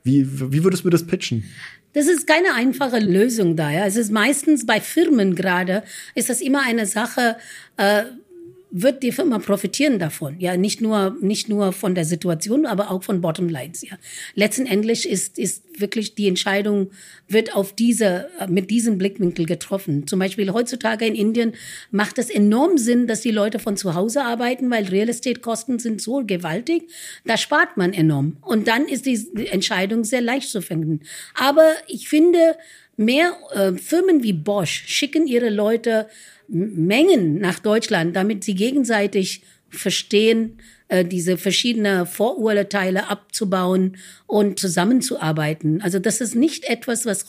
Wie, 0.04 0.28
wie 0.52 0.64
würdest 0.64 0.84
du 0.84 0.88
mir 0.88 0.92
das 0.92 1.06
pitchen? 1.06 1.44
Das 1.94 2.06
ist 2.06 2.26
keine 2.26 2.54
einfache 2.54 2.98
Lösung 2.98 3.56
da. 3.56 3.70
Ja. 3.70 3.86
Es 3.86 3.96
ist 3.96 4.12
meistens 4.12 4.66
bei 4.66 4.80
Firmen 4.80 5.34
gerade, 5.34 5.82
ist 6.14 6.28
das 6.28 6.42
immer 6.42 6.62
eine 6.62 6.84
Sache, 6.84 7.36
äh, 7.78 8.02
wird 8.70 9.02
die 9.02 9.12
Firma 9.12 9.38
profitieren 9.38 9.98
davon. 9.98 10.38
Ja, 10.38 10.56
nicht 10.56 10.80
nur, 10.80 11.16
nicht 11.20 11.48
nur 11.48 11.72
von 11.72 11.94
der 11.94 12.04
Situation, 12.04 12.66
aber 12.66 12.90
auch 12.90 13.02
von 13.02 13.20
Bottomlines. 13.20 13.82
Ja, 13.82 13.98
letzten 14.34 14.66
Endes 14.66 15.04
ist, 15.04 15.38
ist 15.38 15.62
wirklich 15.80 16.14
die 16.14 16.28
Entscheidung 16.28 16.90
wird 17.28 17.54
auf 17.54 17.72
diese, 17.72 18.28
mit 18.48 18.70
diesem 18.70 18.98
Blickwinkel 18.98 19.46
getroffen. 19.46 20.06
Zum 20.06 20.18
Beispiel 20.18 20.52
heutzutage 20.52 21.06
in 21.06 21.14
Indien 21.14 21.52
macht 21.90 22.18
es 22.18 22.30
enorm 22.30 22.78
Sinn, 22.78 23.06
dass 23.06 23.20
die 23.20 23.30
Leute 23.30 23.58
von 23.58 23.76
zu 23.76 23.94
Hause 23.94 24.22
arbeiten, 24.22 24.70
weil 24.70 24.84
Real 24.86 25.08
Estate 25.08 25.40
Kosten 25.40 25.78
sind 25.78 26.02
so 26.02 26.24
gewaltig. 26.24 26.90
Da 27.24 27.36
spart 27.36 27.76
man 27.76 27.92
enorm. 27.92 28.36
Und 28.42 28.68
dann 28.68 28.86
ist 28.86 29.06
die 29.06 29.46
Entscheidung 29.50 30.04
sehr 30.04 30.20
leicht 30.20 30.50
zu 30.50 30.62
finden. 30.62 31.00
Aber 31.34 31.72
ich 31.86 32.08
finde, 32.08 32.56
mehr 32.98 33.32
äh, 33.52 33.72
Firmen 33.74 34.22
wie 34.22 34.32
Bosch 34.32 34.84
schicken 34.86 35.26
ihre 35.26 35.50
Leute 35.50 36.08
Mengen 36.48 37.38
nach 37.40 37.58
Deutschland, 37.58 38.16
damit 38.16 38.42
sie 38.42 38.54
gegenseitig 38.54 39.42
verstehen, 39.70 40.58
äh, 40.88 41.04
diese 41.04 41.36
verschiedenen 41.36 42.06
Vorurteile 42.06 43.08
abzubauen 43.08 43.98
und 44.26 44.58
zusammenzuarbeiten. 44.58 45.82
Also 45.82 45.98
das 45.98 46.20
ist 46.22 46.34
nicht 46.34 46.64
etwas, 46.64 47.04
was 47.04 47.26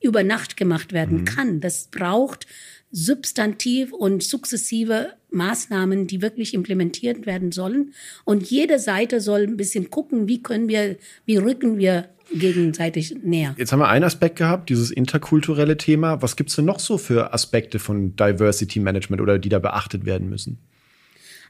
über 0.00 0.22
Nacht 0.22 0.56
gemacht 0.56 0.92
werden 0.92 1.20
mhm. 1.20 1.24
kann. 1.24 1.60
Das 1.60 1.88
braucht 1.90 2.46
substantiv 2.92 3.92
und 3.92 4.22
sukzessive 4.22 5.14
Maßnahmen, 5.30 6.06
die 6.06 6.20
wirklich 6.20 6.52
implementiert 6.52 7.24
werden 7.26 7.50
sollen. 7.50 7.94
Und 8.24 8.50
jede 8.50 8.78
Seite 8.78 9.20
soll 9.20 9.44
ein 9.44 9.56
bisschen 9.56 9.90
gucken, 9.90 10.28
wie 10.28 10.42
können 10.42 10.68
wir, 10.68 10.96
wie 11.24 11.38
rücken 11.38 11.78
wir 11.78 12.10
gegenseitig 12.32 13.16
näher. 13.22 13.54
Jetzt 13.58 13.72
haben 13.72 13.80
wir 13.80 13.88
einen 13.88 14.04
Aspekt 14.04 14.36
gehabt, 14.36 14.68
dieses 14.68 14.90
interkulturelle 14.90 15.76
Thema. 15.76 16.22
Was 16.22 16.36
gibt 16.36 16.50
es 16.50 16.56
denn 16.56 16.66
noch 16.66 16.78
so 16.78 16.98
für 16.98 17.32
Aspekte 17.32 17.78
von 17.78 18.14
Diversity 18.16 18.78
Management 18.78 19.22
oder 19.22 19.38
die 19.38 19.48
da 19.48 19.58
beachtet 19.58 20.04
werden 20.04 20.28
müssen? 20.28 20.58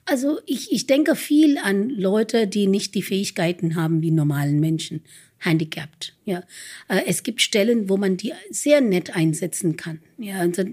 Also 0.04 0.40
ich, 0.46 0.72
ich 0.72 0.86
denke 0.86 1.14
viel 1.14 1.58
an 1.58 1.88
Leute, 1.90 2.48
die 2.48 2.66
nicht 2.66 2.94
die 2.94 3.02
Fähigkeiten 3.02 3.76
haben 3.76 4.02
wie 4.02 4.10
normalen 4.10 4.58
Menschen, 4.58 5.02
handicapped. 5.38 6.14
Ja, 6.24 6.42
äh, 6.88 7.02
es 7.06 7.22
gibt 7.22 7.40
Stellen, 7.40 7.88
wo 7.88 7.96
man 7.96 8.16
die 8.16 8.32
sehr 8.50 8.80
nett 8.80 9.14
einsetzen 9.14 9.76
kann. 9.76 10.00
Ja, 10.18 10.38
also, 10.38 10.64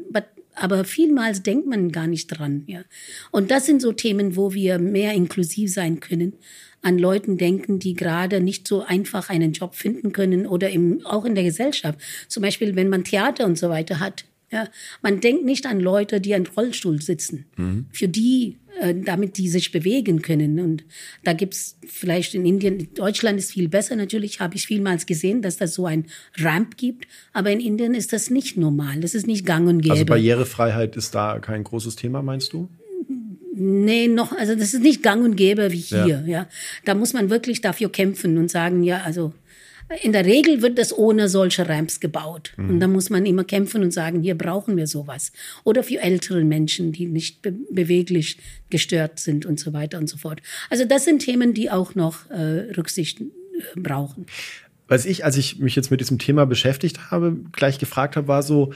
aber 0.59 0.83
vielmals 0.83 1.43
denkt 1.43 1.67
man 1.67 1.91
gar 1.91 2.07
nicht 2.07 2.27
dran. 2.27 2.63
Ja, 2.67 2.81
und 3.31 3.51
das 3.51 3.65
sind 3.65 3.81
so 3.81 3.91
Themen, 3.91 4.35
wo 4.35 4.53
wir 4.53 4.79
mehr 4.79 5.13
inklusiv 5.13 5.71
sein 5.71 5.99
können 5.99 6.33
an 6.81 6.97
Leuten 6.97 7.37
denken, 7.37 7.79
die 7.79 7.93
gerade 7.93 8.39
nicht 8.39 8.67
so 8.67 8.83
einfach 8.83 9.29
einen 9.29 9.51
Job 9.51 9.75
finden 9.75 10.11
können 10.11 10.47
oder 10.47 10.69
im, 10.69 11.05
auch 11.05 11.25
in 11.25 11.35
der 11.35 11.43
Gesellschaft. 11.43 11.99
Zum 12.27 12.41
Beispiel, 12.41 12.75
wenn 12.75 12.89
man 12.89 13.03
Theater 13.03 13.45
und 13.45 13.57
so 13.57 13.69
weiter 13.69 13.99
hat. 13.99 14.25
Ja, 14.51 14.67
man 15.03 15.19
denkt 15.19 15.45
nicht 15.45 15.67
an 15.67 15.79
Leute, 15.79 16.19
die 16.19 16.33
an 16.33 16.47
Rollstuhl 16.47 17.01
sitzen. 17.01 17.45
Mhm. 17.57 17.85
Für 17.91 18.07
die, 18.07 18.57
damit 19.05 19.37
die 19.37 19.49
sich 19.49 19.71
bewegen 19.71 20.21
können. 20.21 20.59
Und 20.59 20.83
da 21.23 21.33
gibt's 21.33 21.77
vielleicht 21.87 22.35
in 22.35 22.45
Indien, 22.45 22.89
Deutschland 22.93 23.39
ist 23.39 23.51
viel 23.51 23.67
besser 23.67 23.95
natürlich, 23.95 24.39
habe 24.39 24.55
ich 24.55 24.67
vielmals 24.67 25.05
gesehen, 25.05 25.41
dass 25.41 25.57
das 25.57 25.73
so 25.73 25.85
ein 25.85 26.05
Ramp 26.37 26.77
gibt. 26.77 27.07
Aber 27.33 27.51
in 27.51 27.59
Indien 27.59 27.93
ist 27.93 28.13
das 28.13 28.29
nicht 28.29 28.57
normal. 28.57 28.99
Das 29.01 29.15
ist 29.15 29.27
nicht 29.27 29.45
gang 29.45 29.67
und 29.67 29.81
gäbe. 29.81 29.93
Also 29.93 30.05
Barrierefreiheit 30.05 30.95
ist 30.95 31.15
da 31.15 31.39
kein 31.39 31.63
großes 31.63 31.95
Thema, 31.95 32.21
meinst 32.21 32.53
du? 32.53 32.69
Nee, 33.61 34.07
noch, 34.07 34.31
also 34.31 34.55
das 34.55 34.73
ist 34.73 34.81
nicht 34.81 35.03
gang 35.03 35.23
und 35.23 35.35
gäbe 35.35 35.73
wie 35.73 35.77
hier, 35.77 36.07
ja. 36.07 36.23
ja. 36.25 36.47
Da 36.85 36.95
muss 36.95 37.11
man 37.11 37.29
wirklich 37.29 37.59
dafür 37.59 37.91
kämpfen 37.91 38.37
und 38.37 38.49
sagen, 38.49 38.83
ja, 38.83 39.01
also 39.01 39.33
in 40.01 40.11
der 40.11 40.25
Regel 40.25 40.61
wird 40.61 40.77
das 40.77 40.95
ohne 40.95 41.29
solche 41.29 41.67
Ramps 41.67 41.99
gebaut. 41.99 42.53
Mhm. 42.57 42.69
Und 42.69 42.79
da 42.79 42.87
muss 42.87 43.09
man 43.09 43.25
immer 43.25 43.43
kämpfen 43.43 43.83
und 43.83 43.91
sagen, 43.91 44.21
hier 44.21 44.37
brauchen 44.37 44.77
wir 44.77 44.87
sowas. 44.87 45.31
Oder 45.63 45.83
für 45.83 45.99
ältere 45.99 46.43
Menschen, 46.43 46.91
die 46.91 47.07
nicht 47.07 47.41
be 47.41 47.53
beweglich 47.71 48.37
gestört 48.69 49.19
sind 49.19 49.45
und 49.45 49.59
so 49.59 49.73
weiter 49.73 49.97
und 49.97 50.07
so 50.07 50.17
fort. 50.17 50.41
Also 50.69 50.85
das 50.85 51.05
sind 51.05 51.19
Themen, 51.19 51.53
die 51.53 51.71
auch 51.71 51.95
noch 51.95 52.29
äh, 52.29 52.71
Rücksicht 52.77 53.21
äh, 53.21 53.25
brauchen. 53.75 54.25
Was 54.87 55.05
ich, 55.05 55.23
als 55.25 55.37
ich 55.37 55.59
mich 55.59 55.75
jetzt 55.75 55.91
mit 55.91 56.01
diesem 56.01 56.17
Thema 56.17 56.45
beschäftigt 56.45 57.11
habe, 57.11 57.37
gleich 57.51 57.79
gefragt 57.79 58.15
habe, 58.15 58.27
war 58.27 58.43
so, 58.43 58.73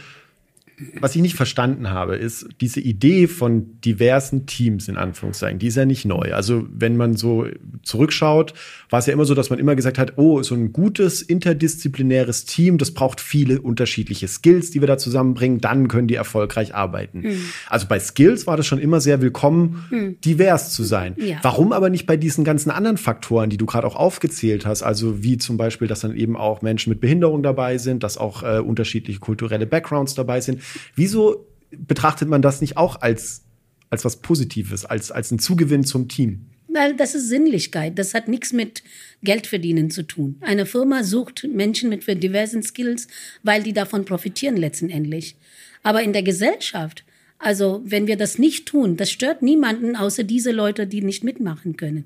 was 1.00 1.16
ich 1.16 1.22
nicht 1.22 1.36
verstanden 1.36 1.90
habe, 1.90 2.16
ist 2.16 2.48
diese 2.62 2.80
Idee 2.80 3.28
von 3.28 3.80
diversen 3.82 4.46
Teams 4.46 4.88
in 4.88 4.98
Anführungszeichen, 4.98 5.60
die 5.60 5.68
ist 5.68 5.76
ja 5.76 5.86
nicht 5.86 6.06
neu. 6.06 6.34
Also 6.34 6.66
wenn 6.72 6.98
man 6.98 7.16
so 7.16 7.48
zurückschaut, 7.84 8.54
war 8.90 9.00
es 9.00 9.06
ja 9.06 9.14
immer 9.14 9.26
so, 9.26 9.36
dass 9.36 9.50
man 9.50 9.60
immer 9.60 9.76
gesagt 9.76 9.98
hat, 9.98 10.18
oh, 10.18 10.42
so 10.44 10.56
ein 10.56 10.74
gutes 10.74 11.22
interdisziplinäres 11.22 12.46
Team, 12.46 12.78
das 12.78 12.92
braucht 12.92 13.22
viele 13.22 13.62
unterschiedliche 13.62 14.28
Skills, 14.28 14.72
die 14.72 14.82
wir 14.82 14.88
da 14.88 14.98
zusammenbringen, 14.98 15.60
dann 15.60 15.88
können 15.88 16.08
die 16.08 16.16
erfolgreich 16.16 16.76
arbeiten. 16.76 17.22
Mhm. 17.22 17.42
Also 17.70 17.88
bei 17.88 18.00
Skills 18.00 18.48
war 18.48 18.58
das 18.58 18.68
schon 18.68 18.80
immer 18.80 19.02
sehr 19.02 19.22
willkommen, 19.22 19.86
mhm. 19.90 20.22
divers 20.22 20.74
zu 20.74 20.84
sein. 20.84 21.16
Ja. 21.18 21.38
Warum 21.42 21.72
aber 21.74 21.90
nicht 21.90 22.06
bei 22.06 22.18
diesen 22.18 22.44
ganzen 22.44 22.72
anderen 22.72 22.98
Faktoren, 22.98 23.50
die 23.50 23.58
du 23.58 23.66
gerade 23.66 23.88
auch 23.88 23.96
aufgezählt 23.96 24.66
hast, 24.66 24.84
also 24.84 25.24
wie 25.24 25.38
zum 25.38 25.58
Beispiel, 25.58 25.88
dass 25.88 26.02
dann 26.02 26.16
eben 26.16 26.36
auch 26.36 26.62
Menschen 26.62 26.90
mit 26.90 27.02
Behinderung 27.02 27.44
dabei 27.44 27.78
sind, 27.78 28.04
dass 28.04 28.18
auch 28.18 28.44
äh, 28.44 28.60
unterschiedliche 28.60 29.20
kulturelle 29.20 29.66
Backgrounds 29.66 30.16
dabei 30.16 30.42
sind. 30.42 30.62
Wieso 30.96 31.48
betrachtet 31.72 32.30
man 32.30 32.42
das 32.42 32.62
nicht 32.62 32.78
auch 32.78 33.02
als, 33.02 33.44
als 33.90 34.06
was 34.06 34.18
Positives, 34.18 34.86
als, 34.86 35.12
als 35.12 35.32
ein 35.32 35.40
Zugewinn 35.40 35.84
zum 35.84 36.08
Team? 36.08 36.48
Weil 36.68 36.96
das 36.96 37.14
ist 37.14 37.30
Sinnlichkeit. 37.30 38.00
Das 38.00 38.14
hat 38.14 38.28
nichts 38.28 38.52
mit 38.52 38.84
Geldverdienen 39.22 39.92
zu 39.92 40.04
tun. 40.04 40.38
Eine 40.42 40.66
Firma 40.66 41.04
sucht 41.04 41.48
Menschen 41.52 41.90
mit 41.90 42.08
diversen 42.24 42.64
Skills, 42.64 43.08
weil 43.44 43.62
die 43.62 43.74
davon 43.74 44.06
profitieren 44.06 44.58
letztendlich. 44.58 45.36
Aber 45.84 46.02
in 46.02 46.14
der 46.14 46.24
Gesellschaft, 46.24 47.04
also 47.38 47.82
wenn 47.86 48.08
wir 48.08 48.18
das 48.18 48.40
nicht 48.40 48.66
tun, 48.68 48.98
das 48.98 49.12
stört 49.12 49.44
niemanden 49.44 49.96
außer 49.96 50.24
diese 50.24 50.52
Leute, 50.52 50.88
die 50.88 51.02
nicht 51.02 51.24
mitmachen 51.24 51.78
können. 51.78 52.06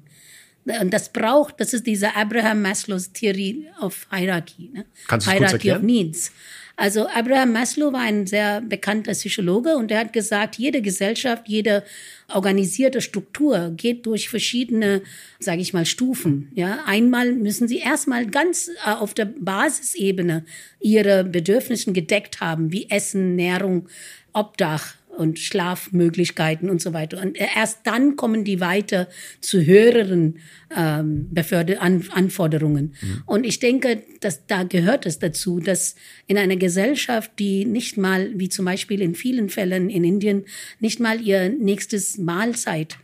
Und 0.81 0.91
das 0.91 1.09
braucht, 1.09 1.59
das 1.59 1.73
ist 1.73 1.87
diese 1.87 2.15
Abraham 2.15 2.61
Maslows 2.61 3.11
Theorie 3.13 3.67
of 3.81 4.07
Hierarchy. 4.11 4.69
Ne? 4.73 4.85
Kannst 5.07 5.27
du 5.27 5.31
Hierarchy 5.31 5.71
of 5.71 5.81
Needs. 5.81 6.31
Also 6.79 7.07
Abraham 7.07 7.53
Maslow 7.53 7.91
war 7.91 8.01
ein 8.01 8.27
sehr 8.27 8.61
bekannter 8.61 9.13
Psychologe 9.13 9.75
und 9.75 9.89
er 9.89 10.01
hat 10.01 10.13
gesagt, 10.13 10.59
jede 10.59 10.83
Gesellschaft, 10.83 11.47
jede 11.47 11.83
organisierte 12.27 13.01
Struktur 13.01 13.73
geht 13.75 14.05
durch 14.05 14.29
verschiedene, 14.29 15.01
sage 15.39 15.61
ich 15.61 15.73
mal, 15.73 15.87
Stufen. 15.87 16.51
Ja, 16.53 16.83
einmal 16.85 17.33
müssen 17.33 17.67
sie 17.67 17.79
erstmal 17.79 18.27
ganz 18.27 18.69
äh, 18.85 18.91
auf 18.91 19.15
der 19.15 19.25
Basisebene 19.25 20.45
ihre 20.79 21.23
Bedürfnisse 21.23 21.93
gedeckt 21.93 22.41
haben, 22.41 22.71
wie 22.71 22.91
Essen, 22.91 23.35
Nährung, 23.35 23.89
Obdach, 24.31 24.96
und 25.17 25.39
Schlafmöglichkeiten 25.39 26.69
und 26.69 26.81
so 26.81 26.93
weiter. 26.93 27.21
Und 27.21 27.37
erst 27.37 27.79
dann 27.85 28.15
kommen 28.15 28.43
die 28.43 28.59
weiter 28.59 29.07
zu 29.41 29.65
höheren 29.65 30.39
ähm, 30.75 31.27
Beförder 31.31 31.81
An 31.81 32.03
Anforderungen. 32.11 32.93
Mhm. 33.01 33.23
Und 33.25 33.45
ich 33.45 33.59
denke, 33.59 34.03
dass 34.19 34.45
da 34.47 34.63
gehört 34.63 35.05
es 35.05 35.19
dazu, 35.19 35.59
dass 35.59 35.95
in 36.27 36.37
einer 36.37 36.55
Gesellschaft, 36.55 37.31
die 37.39 37.65
nicht 37.65 37.97
mal, 37.97 38.31
wie 38.35 38.49
zum 38.49 38.65
Beispiel 38.65 39.01
in 39.01 39.15
vielen 39.15 39.49
Fällen 39.49 39.89
in 39.89 40.03
Indien, 40.03 40.45
nicht 40.79 40.99
mal 40.99 41.21
ihr 41.21 41.49
nächstes 41.49 42.17
Mahlzeit 42.17 42.97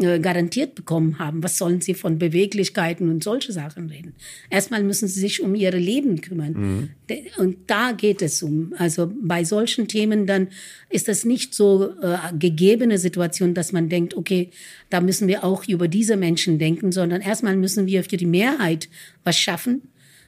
äh, 0.00 0.18
garantiert 0.20 0.74
bekommen 0.74 1.18
haben. 1.18 1.42
Was 1.42 1.58
sollen 1.58 1.82
sie 1.82 1.92
von 1.92 2.18
Beweglichkeiten 2.18 3.10
und 3.10 3.22
solche 3.22 3.52
Sachen 3.52 3.90
reden? 3.90 4.14
Erstmal 4.48 4.82
müssen 4.82 5.06
sie 5.06 5.20
sich 5.20 5.42
um 5.42 5.54
ihre 5.54 5.76
Leben 5.76 6.22
kümmern. 6.22 6.52
Mhm. 6.52 6.88
Und 7.36 7.56
da 7.66 7.92
geht 7.92 8.22
es 8.22 8.42
um. 8.42 8.72
Also 8.78 9.12
bei 9.22 9.44
solchen 9.44 9.88
Themen 9.88 10.26
dann 10.26 10.48
ist 10.88 11.08
das 11.08 11.26
nicht 11.26 11.54
so 11.54 11.90
äh, 12.00 12.16
gegebene 12.38 12.96
Situation, 12.96 13.52
dass 13.52 13.72
man 13.72 13.90
denkt, 13.90 14.16
okay, 14.16 14.50
da 14.88 15.02
müssen 15.02 15.28
wir 15.28 15.44
auch 15.44 15.68
über 15.68 15.88
diese 15.88 16.16
Menschen 16.16 16.58
denken, 16.58 16.90
sondern 16.90 17.20
erstmal 17.20 17.56
müssen 17.56 17.86
wir 17.86 18.02
für 18.02 18.16
die 18.16 18.26
Mehrheit 18.26 18.88
was 19.24 19.38
schaffen, 19.38 19.82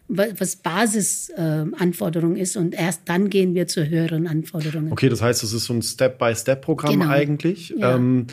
was 0.09 0.57
Basisanforderung 0.57 2.37
äh, 2.37 2.43
ist 2.43 2.59
und 2.59 2.75
erst 2.75 3.03
dann 3.07 3.31
gehen 3.31 3.55
wir 3.55 3.67
zu 3.67 3.89
höheren 3.89 4.27
Anforderungen. 4.27 4.93
Okay, 4.93 5.09
das 5.09 5.23
heißt, 5.23 5.43
es 5.43 5.55
ist 5.55 5.65
so 5.65 5.73
ein 5.73 5.81
Step-by-Step-Programm 5.81 7.01
genau. 7.01 7.11
eigentlich. 7.11 7.71
Ja. 7.71 7.97
Ähm, 7.97 8.27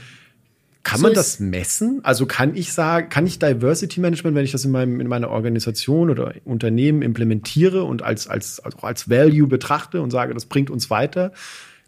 Kann 0.84 1.00
so 1.00 1.08
man 1.08 1.14
das 1.14 1.40
messen? 1.40 2.00
Also 2.04 2.26
kann 2.26 2.56
ich 2.56 2.74
sagen, 2.74 3.10
kann 3.10 3.28
ich 3.28 3.38
Diversity 3.38 4.00
Management, 4.00 4.36
wenn 4.36 4.46
ich 4.46 4.52
das 4.52 4.66
in, 4.66 4.72
meinem, 4.72 5.00
in 5.00 5.08
meiner 5.08 5.30
Organisation 5.30 6.10
oder 6.10 6.34
Unternehmen 6.44 7.02
implementiere 7.02 7.84
und 7.84 8.02
als, 8.02 8.28
als, 8.28 8.60
also 8.60 8.80
als 8.80 9.10
Value 9.10 9.48
betrachte 9.48 10.02
und 10.02 10.12
sage, 10.12 10.34
das 10.34 10.46
bringt 10.46 10.70
uns 10.70 10.90
weiter, 10.90 11.34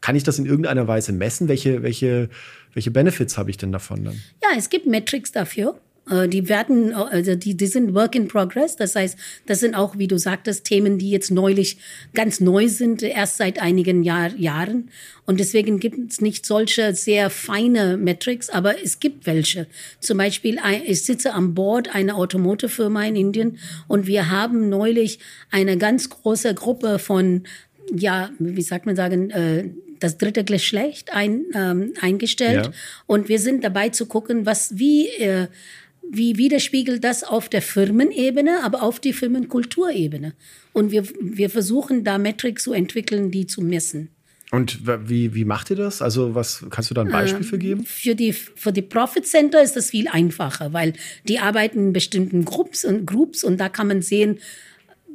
kann 0.01 0.15
ich 0.15 0.23
das 0.23 0.37
in 0.37 0.45
irgendeiner 0.45 0.87
Weise 0.87 1.13
messen? 1.13 1.47
Welche, 1.47 1.81
welche, 1.81 2.29
welche 2.73 2.91
Benefits 2.91 3.37
habe 3.37 3.49
ich 3.49 3.57
denn 3.57 3.71
davon 3.71 4.03
dann? 4.03 4.21
Ja, 4.43 4.49
es 4.57 4.69
gibt 4.69 4.85
Metrics 4.85 5.31
dafür. 5.31 5.79
Äh, 6.09 6.27
die 6.27 6.49
werden, 6.49 6.93
also 6.93 7.35
die, 7.35 7.55
die 7.55 7.67
sind 7.67 7.93
Work 7.93 8.15
in 8.15 8.27
Progress. 8.27 8.75
Das 8.75 8.95
heißt, 8.95 9.17
das 9.45 9.59
sind 9.59 9.75
auch, 9.75 9.97
wie 9.97 10.07
du 10.07 10.17
sagtest, 10.17 10.65
Themen, 10.65 10.97
die 10.97 11.09
jetzt 11.09 11.31
neulich 11.31 11.77
ganz 12.13 12.39
neu 12.39 12.67
sind, 12.67 13.03
erst 13.03 13.37
seit 13.37 13.61
einigen 13.61 14.03
Jahr, 14.03 14.33
Jahren. 14.35 14.89
Und 15.25 15.39
deswegen 15.39 15.79
gibt 15.79 16.11
es 16.11 16.21
nicht 16.21 16.45
solche 16.45 16.93
sehr 16.93 17.29
feine 17.29 17.97
Metrics, 17.97 18.49
aber 18.49 18.83
es 18.83 18.99
gibt 18.99 19.25
welche. 19.25 19.67
Zum 19.99 20.17
Beispiel, 20.17 20.59
ich 20.85 21.03
sitze 21.03 21.33
am 21.33 21.53
Board 21.53 21.95
einer 21.95 22.15
Automotive-Firma 22.15 23.05
in 23.05 23.15
Indien 23.15 23.57
und 23.87 24.05
wir 24.05 24.29
haben 24.29 24.67
neulich 24.67 25.19
eine 25.49 25.77
ganz 25.77 26.09
große 26.09 26.53
Gruppe 26.53 26.99
von 26.99 27.43
ja, 27.93 28.31
wie 28.39 28.61
sagt 28.61 28.85
man 28.85 28.95
sagen, 28.95 29.29
äh, 29.29 29.69
das 29.99 30.17
dritte 30.17 30.43
Geschlecht 30.43 31.13
ein, 31.13 31.45
ähm, 31.53 31.93
eingestellt. 32.01 32.65
Ja. 32.65 32.71
Und 33.07 33.29
wir 33.29 33.39
sind 33.39 33.63
dabei 33.63 33.89
zu 33.89 34.05
gucken, 34.05 34.45
was, 34.45 34.77
wie, 34.77 35.07
äh, 35.07 35.47
wie 36.11 36.37
widerspiegelt 36.37 37.03
das 37.03 37.23
auf 37.23 37.49
der 37.49 37.61
Firmenebene, 37.61 38.63
aber 38.63 38.83
auf 38.83 38.99
die 38.99 39.13
Firmenkulturebene. 39.13 40.33
Und 40.73 40.91
wir, 40.91 41.03
wir 41.19 41.49
versuchen 41.49 42.03
da 42.03 42.17
Metrics 42.17 42.63
zu 42.63 42.73
entwickeln, 42.73 43.31
die 43.31 43.47
zu 43.47 43.61
messen. 43.61 44.09
Und 44.51 44.81
wie, 45.09 45.33
wie 45.33 45.45
macht 45.45 45.71
ihr 45.71 45.75
das? 45.75 46.03
Also, 46.03 46.35
was 46.35 46.63
kannst 46.69 46.91
du 46.91 46.93
da 46.93 47.01
ein 47.01 47.09
Beispiel 47.09 47.41
ähm, 47.41 47.47
für 47.47 47.57
geben? 47.57 47.85
Für 47.85 48.13
die, 48.13 48.33
für 48.33 48.71
die 48.71 48.83
Profit 48.83 49.25
Center 49.25 49.63
ist 49.63 49.75
das 49.75 49.89
viel 49.89 50.07
einfacher, 50.07 50.73
weil 50.73 50.93
die 51.27 51.39
arbeiten 51.39 51.87
in 51.87 51.93
bestimmten 51.93 52.45
Groups 52.45 52.85
und 52.85 53.07
Groups 53.07 53.43
und 53.43 53.57
da 53.57 53.69
kann 53.69 53.87
man 53.87 54.03
sehen, 54.03 54.37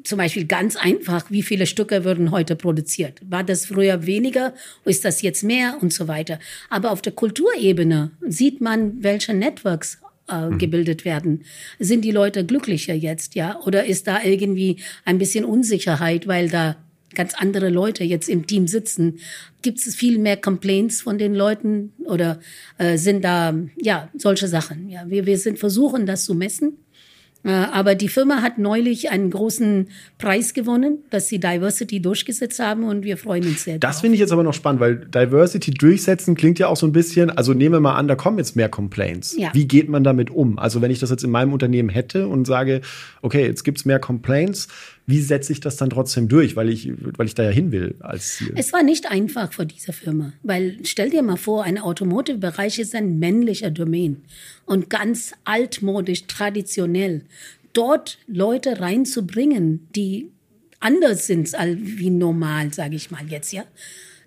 zum 0.02 0.18
Beispiel 0.18 0.46
ganz 0.46 0.74
einfach, 0.74 1.30
wie 1.30 1.42
viele 1.42 1.66
Stücke 1.66 2.04
würden 2.04 2.32
heute 2.32 2.56
produziert? 2.56 3.20
War 3.28 3.44
das 3.44 3.66
früher 3.66 4.06
weniger? 4.06 4.54
Ist 4.84 5.04
das 5.04 5.22
jetzt 5.22 5.44
mehr 5.44 5.78
und 5.80 5.92
so 5.92 6.08
weiter? 6.08 6.40
Aber 6.68 6.90
auf 6.90 7.02
der 7.02 7.12
Kulturebene 7.12 8.10
sieht 8.26 8.60
man, 8.60 9.02
welche 9.02 9.34
Networks 9.34 9.98
äh, 10.28 10.46
mhm. 10.46 10.58
gebildet 10.58 11.04
werden. 11.04 11.44
Sind 11.78 12.04
die 12.04 12.10
Leute 12.10 12.44
glücklicher 12.44 12.94
jetzt, 12.94 13.34
ja? 13.34 13.60
Oder 13.60 13.86
ist 13.86 14.06
da 14.06 14.22
irgendwie 14.22 14.76
ein 15.04 15.18
bisschen 15.18 15.44
Unsicherheit, 15.44 16.26
weil 16.26 16.48
da 16.48 16.76
ganz 17.14 17.34
andere 17.34 17.70
Leute 17.70 18.04
jetzt 18.04 18.28
im 18.28 18.46
Team 18.46 18.66
sitzen? 18.66 19.18
Gibt 19.62 19.78
es 19.78 19.94
viel 19.94 20.18
mehr 20.18 20.36
Complaints 20.36 21.02
von 21.02 21.18
den 21.18 21.34
Leuten 21.34 21.92
oder 22.04 22.40
äh, 22.78 22.96
sind 22.98 23.24
da 23.24 23.54
ja 23.80 24.08
solche 24.16 24.48
Sachen? 24.48 24.88
Ja, 24.88 25.08
wir, 25.08 25.26
wir 25.26 25.38
sind 25.38 25.58
versuchen 25.58 26.06
das 26.06 26.24
zu 26.24 26.34
messen 26.34 26.78
aber 27.44 27.94
die 27.94 28.08
Firma 28.08 28.42
hat 28.42 28.58
neulich 28.58 29.10
einen 29.10 29.30
großen 29.30 29.88
Preis 30.18 30.54
gewonnen, 30.54 30.98
dass 31.10 31.28
sie 31.28 31.38
Diversity 31.38 32.00
durchgesetzt 32.00 32.58
haben 32.58 32.84
und 32.84 33.04
wir 33.04 33.16
freuen 33.16 33.44
uns 33.46 33.64
sehr. 33.64 33.78
Das 33.78 34.00
finde 34.00 34.14
ich 34.14 34.20
jetzt 34.20 34.32
aber 34.32 34.42
noch 34.42 34.54
spannend, 34.54 34.80
weil 34.80 34.96
Diversity 34.96 35.70
durchsetzen 35.70 36.34
klingt 36.34 36.58
ja 36.58 36.66
auch 36.66 36.76
so 36.76 36.86
ein 36.86 36.92
bisschen, 36.92 37.30
also 37.30 37.54
nehmen 37.54 37.76
wir 37.76 37.80
mal 37.80 37.94
an, 37.94 38.08
da 38.08 38.16
kommen 38.16 38.38
jetzt 38.38 38.56
mehr 38.56 38.68
Complaints. 38.68 39.36
Ja. 39.38 39.50
Wie 39.54 39.66
geht 39.68 39.88
man 39.88 40.04
damit 40.04 40.30
um? 40.30 40.58
Also 40.58 40.82
wenn 40.82 40.90
ich 40.90 40.98
das 40.98 41.10
jetzt 41.10 41.24
in 41.24 41.30
meinem 41.30 41.52
Unternehmen 41.52 41.88
hätte 41.88 42.26
und 42.26 42.46
sage, 42.46 42.80
okay, 43.22 43.46
jetzt 43.46 43.62
gibt 43.62 43.78
es 43.78 43.84
mehr 43.84 44.00
Complaints, 44.00 44.68
wie 45.08 45.22
setze 45.22 45.52
ich 45.52 45.60
das 45.60 45.76
dann 45.78 45.88
trotzdem 45.88 46.28
durch, 46.28 46.54
weil 46.54 46.68
ich, 46.68 46.92
weil 47.16 47.26
ich 47.26 47.34
da 47.34 47.42
ja 47.42 47.48
hin 47.48 47.72
will 47.72 47.94
als 48.00 48.36
Ziel? 48.36 48.52
Es 48.56 48.74
war 48.74 48.82
nicht 48.82 49.10
einfach 49.10 49.54
für 49.54 49.64
diese 49.64 49.94
Firma, 49.94 50.34
weil 50.42 50.76
stell 50.84 51.08
dir 51.08 51.22
mal 51.22 51.38
vor, 51.38 51.64
ein 51.64 51.78
Automotive-Bereich 51.78 52.78
ist 52.78 52.94
ein 52.94 53.18
männlicher 53.18 53.70
Domain 53.70 54.18
und 54.66 54.90
ganz 54.90 55.32
altmodisch, 55.44 56.26
traditionell. 56.26 57.22
Dort 57.72 58.18
Leute 58.26 58.80
reinzubringen, 58.80 59.88
die 59.96 60.28
anders 60.78 61.26
sind 61.26 61.54
als 61.54 61.78
wie 61.80 62.10
normal, 62.10 62.74
sage 62.74 62.96
ich 62.96 63.10
mal 63.10 63.26
jetzt, 63.28 63.52
ja. 63.52 63.64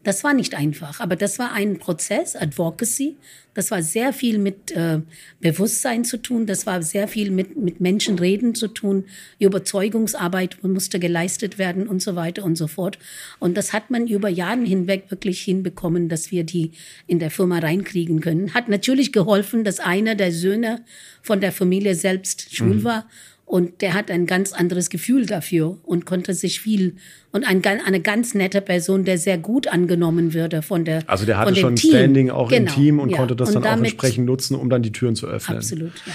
Das 0.03 0.23
war 0.23 0.33
nicht 0.33 0.55
einfach, 0.55 0.99
aber 0.99 1.15
das 1.15 1.37
war 1.37 1.53
ein 1.53 1.77
Prozess, 1.77 2.35
Advocacy. 2.35 3.17
Das 3.53 3.69
war 3.69 3.83
sehr 3.83 4.13
viel 4.13 4.39
mit 4.39 4.71
äh, 4.71 5.01
Bewusstsein 5.41 6.05
zu 6.05 6.17
tun. 6.17 6.47
Das 6.47 6.65
war 6.65 6.81
sehr 6.81 7.07
viel 7.07 7.29
mit, 7.29 7.55
mit 7.57 7.81
Menschen 7.81 8.17
reden 8.17 8.55
zu 8.55 8.67
tun. 8.67 9.03
Überzeugungsarbeit 9.39 10.63
musste 10.63 10.99
geleistet 10.99 11.57
werden 11.57 11.87
und 11.87 12.01
so 12.01 12.15
weiter 12.15 12.43
und 12.43 12.55
so 12.55 12.67
fort. 12.67 12.97
Und 13.39 13.57
das 13.57 13.73
hat 13.73 13.91
man 13.91 14.07
über 14.07 14.29
Jahre 14.29 14.63
hinweg 14.63 15.05
wirklich 15.09 15.41
hinbekommen, 15.41 16.09
dass 16.09 16.31
wir 16.31 16.45
die 16.45 16.71
in 17.07 17.19
der 17.19 17.29
Firma 17.29 17.59
reinkriegen 17.59 18.21
können. 18.21 18.53
Hat 18.53 18.69
natürlich 18.69 19.11
geholfen, 19.11 19.63
dass 19.63 19.79
einer 19.79 20.15
der 20.15 20.31
Söhne 20.31 20.83
von 21.21 21.41
der 21.41 21.51
Familie 21.51 21.93
selbst 21.93 22.55
schwul 22.55 22.77
mhm. 22.77 22.83
war 22.85 23.05
und 23.51 23.81
der 23.81 23.95
hat 23.95 24.09
ein 24.09 24.27
ganz 24.27 24.53
anderes 24.53 24.89
Gefühl 24.89 25.25
dafür 25.25 25.77
und 25.83 26.05
konnte 26.05 26.33
sich 26.33 26.61
viel 26.61 26.95
und 27.33 27.43
ein, 27.43 27.61
eine 27.65 27.99
ganz 27.99 28.33
nette 28.33 28.61
Person, 28.61 29.03
der 29.03 29.17
sehr 29.17 29.37
gut 29.37 29.67
angenommen 29.67 30.33
würde 30.33 30.61
von 30.61 30.85
der 30.85 31.03
Also 31.07 31.25
der 31.25 31.37
hatte 31.37 31.57
schon 31.57 31.75
Team. 31.75 31.91
Standing 31.91 32.29
auch 32.29 32.47
genau, 32.47 32.71
im 32.71 32.77
Team 32.77 32.99
und 32.99 33.09
ja. 33.09 33.17
konnte 33.17 33.35
das 33.35 33.53
und 33.53 33.65
dann 33.65 33.79
auch 33.79 33.83
entsprechend 33.83 34.25
nutzen, 34.25 34.55
um 34.55 34.69
dann 34.69 34.83
die 34.83 34.93
Türen 34.93 35.17
zu 35.17 35.27
öffnen. 35.27 35.57
Absolut. 35.57 35.91
Ja. 36.05 36.13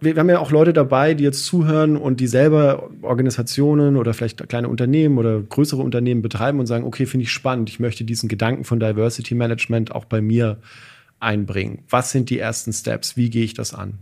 Wir, 0.00 0.16
wir 0.16 0.20
haben 0.20 0.28
ja 0.28 0.38
auch 0.38 0.50
Leute 0.50 0.74
dabei, 0.74 1.14
die 1.14 1.24
jetzt 1.24 1.46
zuhören 1.46 1.96
und 1.96 2.20
die 2.20 2.26
selber 2.26 2.90
Organisationen 3.00 3.96
oder 3.96 4.12
vielleicht 4.12 4.46
kleine 4.50 4.68
Unternehmen 4.68 5.16
oder 5.16 5.40
größere 5.40 5.80
Unternehmen 5.80 6.20
betreiben 6.20 6.60
und 6.60 6.66
sagen, 6.66 6.84
okay, 6.84 7.06
finde 7.06 7.24
ich 7.24 7.32
spannend, 7.32 7.70
ich 7.70 7.80
möchte 7.80 8.04
diesen 8.04 8.28
Gedanken 8.28 8.64
von 8.64 8.80
Diversity 8.80 9.34
Management 9.34 9.92
auch 9.94 10.04
bei 10.04 10.20
mir 10.20 10.58
einbringen. 11.20 11.84
Was 11.88 12.10
sind 12.10 12.28
die 12.28 12.38
ersten 12.38 12.74
Steps? 12.74 13.16
Wie 13.16 13.30
gehe 13.30 13.44
ich 13.44 13.54
das 13.54 13.72
an? 13.72 13.98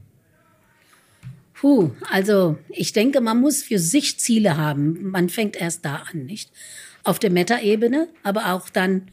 Puh, 1.61 1.90
also 2.09 2.57
ich 2.68 2.92
denke, 2.92 3.21
man 3.21 3.40
muss 3.40 3.64
für 3.64 3.81
sich 3.81 4.21
Ziele 4.21 4.57
haben. 4.57 5.11
Man 5.11 5.29
fängt 5.29 5.57
erst 5.57 5.85
da 5.85 6.05
an, 6.12 6.25
nicht? 6.25 6.53
Auf 7.03 7.18
der 7.18 7.31
Meta-Ebene, 7.31 8.09
aber 8.23 8.53
auch 8.53 8.68
dann, 8.68 9.09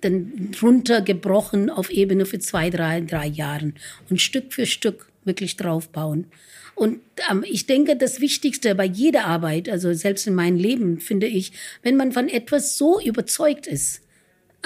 dann 0.00 0.52
runtergebrochen 0.62 1.68
auf 1.68 1.90
Ebene 1.90 2.24
für 2.24 2.38
zwei, 2.38 2.70
drei, 2.70 3.02
drei 3.02 3.26
Jahren 3.26 3.74
und 4.08 4.22
Stück 4.22 4.54
für 4.54 4.64
Stück 4.64 5.08
wirklich 5.24 5.56
draufbauen. 5.56 6.26
Und 6.74 7.00
ähm, 7.30 7.44
ich 7.46 7.66
denke, 7.66 7.96
das 7.96 8.20
Wichtigste 8.20 8.74
bei 8.74 8.86
jeder 8.86 9.26
Arbeit, 9.26 9.68
also 9.68 9.92
selbst 9.92 10.26
in 10.26 10.34
meinem 10.34 10.56
Leben, 10.56 11.00
finde 11.00 11.26
ich, 11.26 11.52
wenn 11.82 11.96
man 11.96 12.12
von 12.12 12.30
etwas 12.30 12.78
so 12.78 12.98
überzeugt 12.98 13.66
ist, 13.66 14.00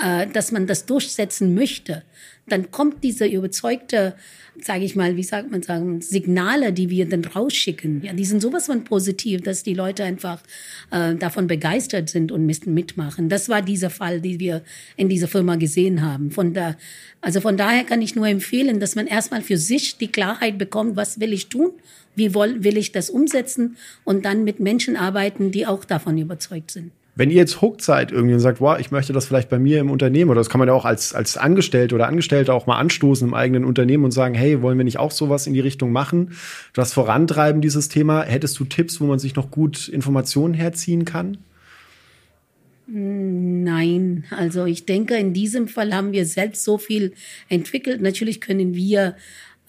äh, 0.02 0.26
dass 0.26 0.52
man 0.52 0.66
das 0.66 0.86
durchsetzen 0.86 1.54
möchte, 1.54 2.02
dann 2.48 2.70
kommt 2.70 3.04
diese 3.04 3.26
überzeugte, 3.26 4.14
sage 4.60 4.84
ich 4.84 4.96
mal, 4.96 5.16
wie 5.16 5.22
sagt 5.22 5.50
man 5.50 5.62
sagen, 5.62 6.00
Signale, 6.00 6.72
die 6.72 6.90
wir 6.90 7.08
dann 7.08 7.24
rausschicken, 7.24 8.02
ja, 8.02 8.12
die 8.12 8.24
sind 8.24 8.40
sowas 8.40 8.66
von 8.66 8.84
positiv, 8.84 9.42
dass 9.42 9.62
die 9.62 9.74
Leute 9.74 10.04
einfach 10.04 10.42
äh, 10.90 11.14
davon 11.14 11.46
begeistert 11.46 12.08
sind 12.08 12.32
und 12.32 12.46
mitmachen. 12.46 13.28
Das 13.28 13.48
war 13.48 13.62
dieser 13.62 13.90
Fall, 13.90 14.20
den 14.20 14.40
wir 14.40 14.62
in 14.96 15.08
dieser 15.08 15.28
Firma 15.28 15.56
gesehen 15.56 16.02
haben. 16.02 16.30
Von 16.30 16.54
da, 16.54 16.76
also 17.20 17.40
von 17.40 17.56
daher 17.56 17.84
kann 17.84 18.02
ich 18.02 18.16
nur 18.16 18.26
empfehlen, 18.26 18.80
dass 18.80 18.96
man 18.96 19.06
erstmal 19.06 19.42
für 19.42 19.56
sich 19.56 19.98
die 19.98 20.08
Klarheit 20.08 20.58
bekommt, 20.58 20.96
was 20.96 21.20
will 21.20 21.32
ich 21.32 21.48
tun, 21.48 21.70
wie 22.16 22.34
will 22.34 22.76
ich 22.76 22.92
das 22.92 23.10
umsetzen 23.10 23.76
und 24.04 24.24
dann 24.24 24.44
mit 24.44 24.60
Menschen 24.60 24.96
arbeiten, 24.96 25.52
die 25.52 25.66
auch 25.66 25.84
davon 25.84 26.18
überzeugt 26.18 26.70
sind. 26.72 26.90
Wenn 27.16 27.30
ihr 27.30 27.36
jetzt 27.36 27.60
hooked 27.60 27.82
seid 27.82 28.12
irgendwie 28.12 28.34
und 28.34 28.40
sagt, 28.40 28.60
wow, 28.60 28.78
ich 28.78 28.90
möchte 28.90 29.12
das 29.12 29.26
vielleicht 29.26 29.50
bei 29.50 29.58
mir 29.58 29.80
im 29.80 29.90
Unternehmen, 29.90 30.30
oder 30.30 30.40
das 30.40 30.48
kann 30.48 30.58
man 30.58 30.68
ja 30.68 30.74
auch 30.74 30.84
als, 30.84 31.14
als 31.14 31.36
Angestellte 31.36 31.94
oder 31.94 32.06
Angestellte 32.06 32.54
auch 32.54 32.66
mal 32.66 32.78
anstoßen 32.78 33.26
im 33.26 33.34
eigenen 33.34 33.64
Unternehmen 33.64 34.04
und 34.04 34.12
sagen, 34.12 34.34
hey, 34.34 34.62
wollen 34.62 34.78
wir 34.78 34.84
nicht 34.84 34.98
auch 34.98 35.10
sowas 35.10 35.46
in 35.46 35.54
die 35.54 35.60
Richtung 35.60 35.92
machen, 35.92 36.32
das 36.72 36.92
vorantreiben, 36.92 37.60
dieses 37.60 37.88
Thema? 37.88 38.22
Hättest 38.22 38.58
du 38.58 38.64
Tipps, 38.64 39.00
wo 39.00 39.06
man 39.06 39.18
sich 39.18 39.34
noch 39.34 39.50
gut 39.50 39.88
Informationen 39.88 40.54
herziehen 40.54 41.04
kann? 41.04 41.38
Nein, 42.92 44.24
also 44.30 44.64
ich 44.64 44.84
denke, 44.84 45.16
in 45.16 45.32
diesem 45.32 45.68
Fall 45.68 45.94
haben 45.94 46.12
wir 46.12 46.26
selbst 46.26 46.64
so 46.64 46.76
viel 46.76 47.12
entwickelt. 47.48 48.00
Natürlich 48.00 48.40
können 48.40 48.74
wir 48.74 49.14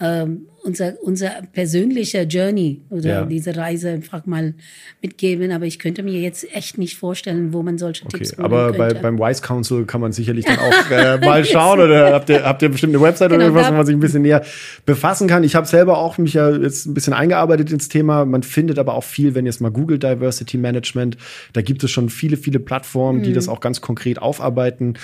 ähm, 0.00 0.48
unser, 0.62 0.94
unser 1.02 1.30
persönlicher 1.52 2.22
Journey 2.22 2.82
oder 2.90 3.08
ja. 3.08 3.24
diese 3.24 3.56
Reise 3.56 3.90
einfach 3.90 4.26
mal 4.26 4.54
mitgeben. 5.00 5.50
Aber 5.52 5.66
ich 5.66 5.78
könnte 5.78 6.02
mir 6.02 6.20
jetzt 6.20 6.54
echt 6.54 6.78
nicht 6.78 6.96
vorstellen, 6.96 7.52
wo 7.52 7.62
man 7.62 7.78
solche 7.78 8.06
okay, 8.06 8.18
Tipps 8.18 8.38
Aber 8.38 8.72
bei, 8.72 8.94
beim 8.94 9.18
Wise 9.18 9.42
Council 9.42 9.84
kann 9.84 10.00
man 10.00 10.12
sicherlich 10.12 10.44
dann 10.44 10.58
auch 10.58 10.90
äh, 10.90 11.18
mal 11.18 11.44
schauen 11.44 11.80
oder 11.80 12.12
habt 12.12 12.28
ihr, 12.28 12.44
habt 12.44 12.62
ihr 12.62 12.68
bestimmt 12.68 12.94
eine 12.94 13.02
Website 13.02 13.30
genau, 13.30 13.36
oder 13.36 13.44
irgendwas, 13.46 13.72
wo 13.72 13.76
man 13.76 13.86
sich 13.86 13.96
ein 13.96 14.00
bisschen 14.00 14.22
näher 14.22 14.42
befassen 14.86 15.26
kann. 15.26 15.42
Ich 15.44 15.54
habe 15.54 15.66
selber 15.66 15.98
auch 15.98 16.18
mich 16.18 16.34
ja 16.34 16.50
jetzt 16.50 16.86
ein 16.86 16.94
bisschen 16.94 17.12
eingearbeitet 17.12 17.72
ins 17.72 17.88
Thema. 17.88 18.24
Man 18.24 18.42
findet 18.42 18.78
aber 18.78 18.94
auch 18.94 19.04
viel, 19.04 19.34
wenn 19.34 19.44
ihr 19.44 19.50
jetzt 19.50 19.60
mal 19.60 19.70
Google 19.70 19.98
Diversity 19.98 20.58
Management, 20.58 21.16
da 21.52 21.62
gibt 21.62 21.82
es 21.82 21.90
schon 21.90 22.08
viele, 22.08 22.36
viele 22.36 22.60
Plattformen, 22.60 23.20
mhm. 23.20 23.24
die 23.24 23.32
das 23.32 23.48
auch 23.48 23.60
ganz 23.60 23.80
konkret 23.80 24.20
aufarbeiten. 24.20 24.94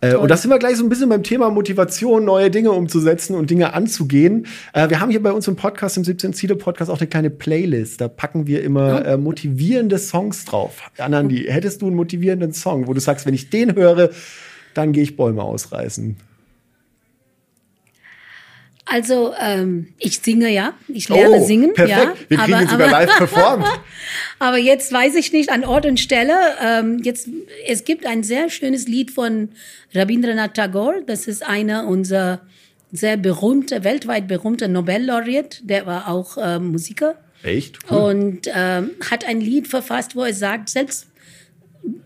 Äh, 0.00 0.14
und 0.16 0.30
das 0.30 0.42
sind 0.42 0.50
wir 0.50 0.58
gleich 0.58 0.76
so 0.76 0.84
ein 0.84 0.88
bisschen 0.88 1.08
beim 1.08 1.22
Thema 1.22 1.50
Motivation, 1.50 2.24
neue 2.24 2.50
Dinge 2.50 2.72
umzusetzen 2.72 3.34
und 3.34 3.50
Dinge 3.50 3.74
anzugehen. 3.74 4.46
Äh, 4.72 4.90
wir 4.90 5.00
haben 5.00 5.03
hier 5.10 5.22
bei 5.22 5.32
uns 5.32 5.48
im 5.48 5.56
Podcast, 5.56 5.96
im 5.96 6.04
17 6.04 6.32
Ziele 6.32 6.56
Podcast, 6.56 6.90
auch 6.90 7.00
eine 7.00 7.06
kleine 7.08 7.30
Playlist. 7.30 8.00
Da 8.00 8.08
packen 8.08 8.46
wir 8.46 8.62
immer 8.62 9.04
äh, 9.04 9.16
motivierende 9.16 9.98
Songs 9.98 10.44
drauf. 10.44 10.90
Anandi, 10.98 11.46
hättest 11.48 11.82
du 11.82 11.86
einen 11.86 11.96
motivierenden 11.96 12.52
Song, 12.52 12.86
wo 12.86 12.94
du 12.94 13.00
sagst, 13.00 13.26
wenn 13.26 13.34
ich 13.34 13.50
den 13.50 13.74
höre, 13.74 14.10
dann 14.74 14.92
gehe 14.92 15.02
ich 15.02 15.16
Bäume 15.16 15.42
ausreißen? 15.42 16.16
Also 18.86 19.32
ähm, 19.40 19.94
ich 19.98 20.20
singe 20.20 20.50
ja, 20.50 20.74
ich 20.88 21.08
lerne 21.08 21.36
oh, 21.36 21.44
singen. 21.44 21.72
Perfekt. 21.72 21.98
Ja, 21.98 22.14
Wir 22.28 22.38
kriegen 22.38 22.54
aber, 22.54 22.68
sogar 22.68 22.90
live 22.90 23.16
performt. 23.16 23.66
aber 24.38 24.58
jetzt 24.58 24.92
weiß 24.92 25.14
ich 25.14 25.32
nicht 25.32 25.50
an 25.50 25.64
Ort 25.64 25.86
und 25.86 25.98
Stelle. 25.98 26.36
Ähm, 26.62 27.00
jetzt 27.02 27.28
es 27.66 27.84
gibt 27.84 28.04
ein 28.04 28.22
sehr 28.22 28.50
schönes 28.50 28.86
Lied 28.86 29.10
von 29.10 29.48
Rabindranath 29.94 30.54
Tagore. 30.54 31.02
Das 31.06 31.26
ist 31.26 31.42
einer 31.42 31.86
unserer 31.86 32.40
sehr 32.94 33.16
berühmte, 33.16 33.82
weltweit 33.82 34.28
berühmter 34.28 34.68
Nobel-Laureat. 34.68 35.60
Der 35.64 35.84
war 35.84 36.08
auch 36.08 36.38
äh, 36.38 36.60
Musiker. 36.60 37.16
Echt? 37.42 37.78
Cool. 37.90 37.98
Und 37.98 38.48
ähm, 38.54 38.90
hat 39.10 39.26
ein 39.26 39.40
Lied 39.40 39.66
verfasst, 39.66 40.14
wo 40.14 40.22
er 40.22 40.32
sagt, 40.32 40.68
selbst 40.68 41.08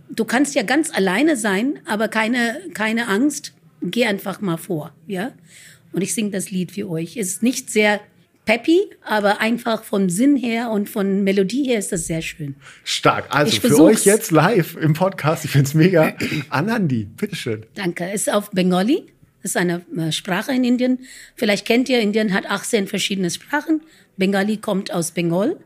du 0.09 0.24
kannst 0.24 0.55
ja 0.55 0.62
ganz 0.62 0.92
alleine 0.92 1.37
sein, 1.37 1.79
aber 1.87 2.09
keine 2.09 2.61
keine 2.72 3.07
Angst. 3.07 3.53
Geh 3.83 4.07
einfach 4.07 4.40
mal 4.40 4.57
vor, 4.57 4.92
ja. 5.07 5.33
Und 5.92 6.03
ich 6.03 6.14
singe 6.14 6.31
das 6.31 6.51
Lied 6.51 6.72
für 6.72 6.88
euch. 6.88 7.16
Es 7.16 7.29
ist 7.29 7.42
nicht 7.42 7.70
sehr 7.70 8.01
peppy, 8.46 8.81
aber 9.05 9.42
einfach 9.42 9.85
vom 9.85 10.09
Sinn 10.09 10.37
her 10.37 10.70
und 10.70 10.88
von 10.88 11.22
Melodie 11.22 11.64
her 11.64 11.79
ist 11.79 11.92
das 11.92 12.07
sehr 12.07 12.22
schön. 12.22 12.57
Stark. 12.83 13.27
Also 13.29 13.53
ich 13.53 13.61
für 13.61 13.68
versuch's. 13.68 14.01
euch 14.01 14.05
jetzt 14.07 14.31
live 14.31 14.74
im 14.77 14.94
Podcast. 14.94 15.44
Ich 15.44 15.51
finde 15.51 15.66
es 15.66 15.74
mega. 15.74 16.14
Anandi, 16.48 17.05
bitteschön. 17.05 17.66
Danke. 17.74 18.07
Es 18.07 18.22
ist 18.22 18.33
auf 18.33 18.51
Bengali. 18.51 19.07
Ist 19.49 19.57
eine 19.57 19.83
äh, 19.97 20.13
Sprache 20.13 20.53
in 20.53 20.63
Indien. 20.63 20.99
Vielleicht 21.35 21.67
kennt 21.67 21.89
ihr, 21.89 22.01
Indien 22.01 22.35
hat 22.35 22.45
18 22.45 22.87
verschiedene 22.87 23.31
Sprachen. 23.31 23.81
Bengali 24.19 24.59
kommt 24.59 24.93
aus 24.93 25.13
Bengal. 25.13 25.57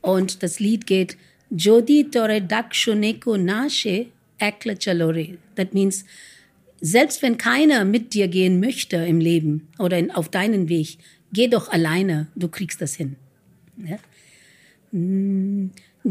Und 0.00 0.42
das 0.42 0.58
Lied 0.58 0.86
geht 0.86 1.18
Jodi 1.50 2.08
tore 2.10 2.40
dak 2.40 2.74
shuneko 2.74 3.36
nashe 3.36 4.06
ekla 4.38 4.74
chalore. 4.74 5.36
That 5.54 5.74
means, 5.74 6.06
selbst 6.80 7.20
wenn 7.20 7.36
keiner 7.36 7.84
mit 7.84 8.14
dir 8.14 8.28
gehen 8.28 8.58
möchte 8.58 8.96
im 8.96 9.20
Leben 9.20 9.68
oder 9.78 9.98
in, 9.98 10.10
auf 10.10 10.30
deinen 10.30 10.70
Weg, 10.70 10.96
geh 11.34 11.48
doch 11.48 11.68
alleine, 11.68 12.28
du 12.36 12.48
kriegst 12.48 12.80
das 12.80 12.94
hin. 12.94 13.16
Ja? 13.76 13.98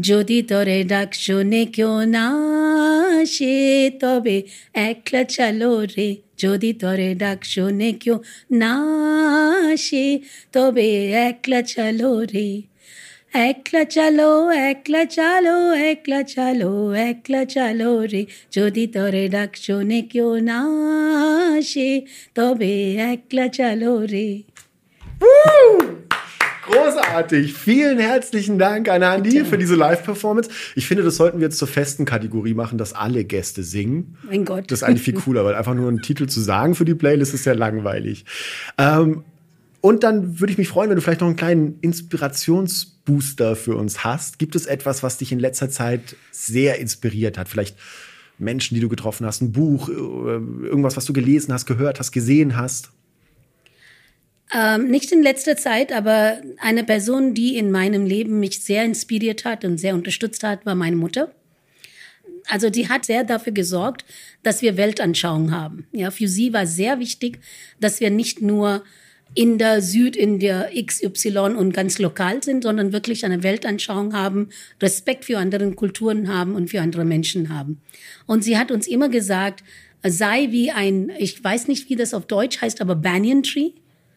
যদি 0.00 0.42
তোরে 0.42 0.84
ডাক 0.84 1.14
শুনে 1.14 1.64
কেউ 1.64 2.00
না 2.00 2.32
সে 3.26 3.90
তবে 4.00 4.42
একলা 4.74 5.24
চালো 5.24 5.84
রে। 5.84 6.16
যদি 6.38 6.72
তোরে 6.72 7.14
ডাক 7.14 7.44
শুনে 7.44 7.92
কেউ 7.92 8.18
না 8.52 8.82
সে 9.76 10.20
তবে 10.52 11.12
একলা 11.12 11.62
চালো 11.62 12.20
রে। 12.20 12.62
একলা 13.34 13.84
চালো 13.84 14.50
একলা 14.50 15.04
চালো 15.04 15.72
একলা 15.72 16.22
চালো 16.22 16.92
একলা 16.92 17.44
চালো 17.44 18.06
রে। 18.06 18.26
যদি 18.52 18.86
তোরে 18.86 19.28
ডাক 19.28 19.56
শোনে 19.56 20.02
কেউ 20.02 20.36
না 20.40 20.66
আসে, 21.58 22.00
তবে 22.34 22.94
একলা 22.94 23.48
চালো 23.48 24.06
রে। 24.06 24.42
Großartig. 26.66 27.54
Vielen 27.54 27.98
herzlichen 27.98 28.58
Dank 28.58 28.88
an 28.88 29.02
Andi 29.02 29.44
für 29.44 29.58
diese 29.58 29.74
Live-Performance. 29.74 30.50
Ich 30.74 30.86
finde, 30.86 31.02
das 31.02 31.16
sollten 31.16 31.38
wir 31.38 31.46
jetzt 31.46 31.58
zur 31.58 31.68
festen 31.68 32.04
Kategorie 32.04 32.54
machen, 32.54 32.78
dass 32.78 32.92
alle 32.92 33.24
Gäste 33.24 33.62
singen. 33.62 34.16
Mein 34.28 34.44
Gott. 34.44 34.70
Das 34.70 34.80
ist 34.80 34.82
eigentlich 34.82 35.02
viel 35.02 35.14
cooler, 35.14 35.44
weil 35.44 35.54
einfach 35.54 35.74
nur 35.74 35.88
einen 35.88 36.02
Titel 36.02 36.26
zu 36.26 36.40
sagen 36.40 36.74
für 36.74 36.84
die 36.84 36.94
Playlist 36.94 37.34
ist 37.34 37.46
ja 37.46 37.52
langweilig. 37.52 38.24
Ähm, 38.78 39.24
und 39.80 40.02
dann 40.02 40.40
würde 40.40 40.50
ich 40.50 40.58
mich 40.58 40.68
freuen, 40.68 40.90
wenn 40.90 40.96
du 40.96 41.02
vielleicht 41.02 41.20
noch 41.20 41.28
einen 41.28 41.36
kleinen 41.36 41.78
Inspirationsbooster 41.80 43.54
für 43.54 43.76
uns 43.76 44.02
hast. 44.02 44.38
Gibt 44.38 44.56
es 44.56 44.66
etwas, 44.66 45.02
was 45.04 45.18
dich 45.18 45.30
in 45.30 45.38
letzter 45.38 45.70
Zeit 45.70 46.16
sehr 46.32 46.80
inspiriert 46.80 47.38
hat? 47.38 47.48
Vielleicht 47.48 47.76
Menschen, 48.38 48.74
die 48.74 48.80
du 48.80 48.88
getroffen 48.88 49.26
hast, 49.26 49.42
ein 49.42 49.52
Buch, 49.52 49.88
äh, 49.88 49.92
irgendwas, 49.92 50.96
was 50.96 51.04
du 51.04 51.12
gelesen 51.12 51.52
hast, 51.52 51.66
gehört 51.66 52.00
hast, 52.00 52.12
gesehen 52.12 52.56
hast? 52.56 52.90
Ähm, 54.54 54.88
nicht 54.88 55.10
in 55.10 55.22
letzter 55.22 55.56
Zeit, 55.56 55.92
aber 55.92 56.40
eine 56.58 56.84
Person, 56.84 57.34
die 57.34 57.56
in 57.56 57.70
meinem 57.70 58.06
Leben 58.06 58.38
mich 58.38 58.62
sehr 58.62 58.84
inspiriert 58.84 59.44
hat 59.44 59.64
und 59.64 59.78
sehr 59.78 59.94
unterstützt 59.94 60.42
hat, 60.44 60.64
war 60.64 60.74
meine 60.74 60.96
Mutter. 60.96 61.32
Also 62.48 62.70
die 62.70 62.88
hat 62.88 63.04
sehr 63.04 63.24
dafür 63.24 63.52
gesorgt, 63.52 64.04
dass 64.44 64.62
wir 64.62 64.76
Weltanschauung 64.76 65.50
haben. 65.50 65.86
Ja, 65.92 66.12
für 66.12 66.28
sie 66.28 66.52
war 66.52 66.66
sehr 66.66 67.00
wichtig, 67.00 67.40
dass 67.80 67.98
wir 67.98 68.10
nicht 68.10 68.40
nur 68.40 68.84
in 69.34 69.58
der 69.58 69.82
Süd, 69.82 70.16
in 70.16 70.38
der 70.38 70.70
XY 70.74 71.56
und 71.56 71.72
ganz 71.72 71.98
lokal 71.98 72.42
sind, 72.42 72.62
sondern 72.62 72.92
wirklich 72.92 73.24
eine 73.24 73.42
Weltanschauung 73.42 74.14
haben, 74.14 74.50
Respekt 74.80 75.24
für 75.24 75.38
andere 75.38 75.70
Kulturen 75.72 76.32
haben 76.32 76.54
und 76.54 76.70
für 76.70 76.80
andere 76.80 77.04
Menschen 77.04 77.48
haben. 77.48 77.82
Und 78.26 78.44
sie 78.44 78.56
hat 78.56 78.70
uns 78.70 78.86
immer 78.86 79.08
gesagt, 79.08 79.64
sei 80.04 80.52
wie 80.52 80.70
ein, 80.70 81.10
ich 81.18 81.42
weiß 81.42 81.66
nicht, 81.68 81.90
wie 81.90 81.96
das 81.96 82.14
auf 82.14 82.26
Deutsch 82.26 82.60
heißt, 82.60 82.80
aber 82.80 82.94
Banyan 82.94 83.42
Tree. 83.42 83.72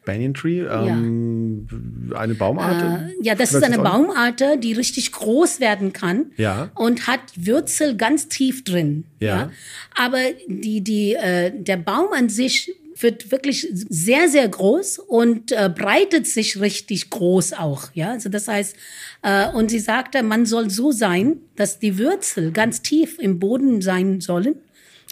Banyan 0.10 0.34
Tree, 0.34 0.62
ähm, 0.62 1.68
ja. 2.12 2.18
eine 2.18 2.34
Baumart? 2.34 3.02
Äh, 3.02 3.14
ja, 3.22 3.36
das 3.36 3.54
ist 3.54 3.64
eine 3.64 3.78
Baumart, 3.78 4.44
die 4.64 4.74
richtig 4.74 5.12
groß 5.12 5.60
werden 5.60 5.94
kann 5.94 6.32
ja. 6.38 6.72
und 6.76 7.06
hat 7.06 7.20
Wurzel 7.36 7.96
ganz 7.96 8.28
tief 8.28 8.64
drin. 8.64 9.06
Ja. 9.20 9.28
ja. 9.28 9.52
Aber 9.96 10.20
die, 10.48 10.82
die, 10.82 11.14
äh, 11.14 11.52
der 11.56 11.78
Baum 11.78 12.08
an 12.14 12.30
sich 12.30 12.74
wird 13.02 13.32
wirklich 13.32 13.68
sehr, 13.72 14.28
sehr 14.28 14.48
groß 14.48 15.00
und 15.00 15.52
äh, 15.52 15.72
breitet 15.74 16.28
sich 16.28 16.60
richtig 16.60 17.12
groß 17.12 17.54
auch. 17.54 17.90
Ja, 17.94 18.12
also 18.12 18.30
das 18.30 18.48
heißt, 18.48 18.76
äh, 19.22 19.52
und 19.52 19.70
sie 19.70 19.80
sagte, 19.80 20.24
man 20.24 20.46
soll 20.46 20.70
so 20.70 20.92
sein, 20.92 21.38
dass 21.56 21.80
die 21.80 22.00
Wurzel 22.00 22.52
ganz 22.52 22.82
tief 22.82 23.18
im 23.20 23.40
Boden 23.40 23.82
sein 23.82 24.22
sollen, 24.22 24.56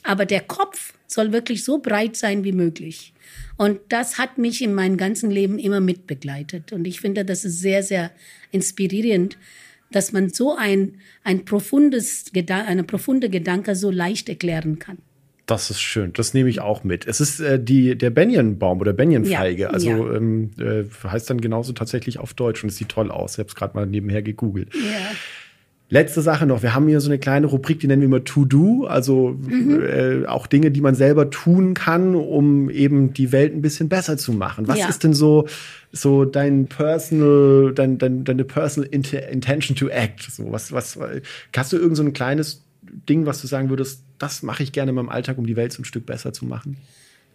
aber 0.03 0.25
der 0.25 0.41
Kopf 0.41 0.93
soll 1.05 1.31
wirklich 1.31 1.63
so 1.63 1.77
breit 1.77 2.17
sein 2.17 2.43
wie 2.43 2.51
möglich. 2.51 3.13
Und 3.57 3.79
das 3.89 4.17
hat 4.17 4.37
mich 4.37 4.61
in 4.61 4.73
meinem 4.73 4.97
ganzen 4.97 5.31
Leben 5.31 5.57
immer 5.59 5.79
mitbegleitet. 5.79 6.71
Und 6.71 6.85
ich 6.85 7.01
finde, 7.01 7.25
das 7.25 7.43
ist 7.43 7.59
sehr, 7.59 7.83
sehr 7.83 8.11
inspirierend, 8.51 9.37
dass 9.91 10.11
man 10.11 10.29
so 10.29 10.55
ein, 10.55 10.95
ein 11.23 11.45
profundes, 11.45 12.25
eine 12.47 12.83
profunde 12.83 13.29
Gedanke 13.29 13.75
so 13.75 13.89
leicht 13.89 14.29
erklären 14.29 14.79
kann. 14.79 14.99
Das 15.47 15.69
ist 15.69 15.79
schön. 15.79 16.11
Das 16.11 16.33
nehme 16.33 16.49
ich 16.49 16.59
auch 16.59 16.83
mit. 16.83 17.07
Es 17.07 17.21
ist 17.21 17.39
äh, 17.39 17.57
die, 17.57 17.97
der 17.97 18.09
Banyan-Baum 18.09 18.81
oder 18.81 18.91
Banyan-Feige. 18.91 19.63
Ja, 19.63 19.69
also 19.69 19.89
ja. 19.89 20.15
Ähm, 20.15 20.51
äh, 20.59 20.83
heißt 21.07 21.29
dann 21.29 21.39
genauso 21.39 21.71
tatsächlich 21.71 22.19
auf 22.19 22.33
Deutsch 22.33 22.63
und 22.63 22.69
es 22.69 22.75
sieht 22.75 22.89
toll 22.89 23.11
aus. 23.11 23.33
Ich 23.33 23.39
habe 23.39 23.47
es 23.47 23.55
gerade 23.55 23.73
mal 23.73 23.85
nebenher 23.85 24.21
gegoogelt. 24.21 24.75
Ja. 24.75 25.11
Letzte 25.89 26.21
Sache 26.21 26.45
noch. 26.45 26.63
Wir 26.63 26.75
haben 26.75 26.89
hier 26.89 26.99
so 26.99 27.09
eine 27.09 27.17
kleine 27.17 27.47
Rubrik, 27.47 27.79
die 27.79 27.87
nennen 27.87 28.01
wir 28.01 28.07
immer 28.07 28.23
To-Do. 28.23 28.85
Also 28.87 29.37
mhm. 29.39 29.81
äh, 29.81 30.25
auch 30.25 30.45
Dinge, 30.45 30.69
die 30.69 30.81
man 30.81 30.95
selber 30.95 31.29
tun 31.29 31.75
kann, 31.75 32.13
um 32.13 32.69
eben 32.69 33.13
die 33.13 33.31
Welt 33.31 33.53
ein 33.53 33.61
bisschen 33.61 33.87
besser 33.87 34.17
zu 34.17 34.33
machen. 34.33 34.67
Was 34.67 34.79
ja. 34.79 34.89
ist 34.89 35.05
denn 35.05 35.13
so, 35.13 35.47
so 35.93 36.25
dein 36.25 36.67
personal, 36.67 37.73
dein, 37.73 37.97
dein, 37.97 38.25
deine 38.25 38.43
personal 38.43 38.89
intention 38.89 39.77
to 39.77 39.87
act? 39.87 40.23
So, 40.23 40.51
was, 40.51 40.73
was, 40.73 40.99
hast 41.55 41.71
du 41.71 41.77
irgend 41.77 41.95
so 41.95 42.03
ein 42.03 42.11
kleines 42.11 42.63
Ding, 42.81 43.25
was 43.25 43.39
du 43.39 43.47
sagen 43.47 43.69
würdest, 43.69 44.03
das 44.17 44.43
mache 44.43 44.63
ich 44.63 44.73
gerne 44.73 44.89
in 44.89 44.95
meinem 44.95 45.09
Alltag, 45.09 45.37
um 45.37 45.47
die 45.47 45.55
Welt 45.55 45.71
so 45.71 45.81
ein 45.81 45.85
Stück 45.85 46.05
besser 46.05 46.33
zu 46.33 46.45
machen? 46.45 46.75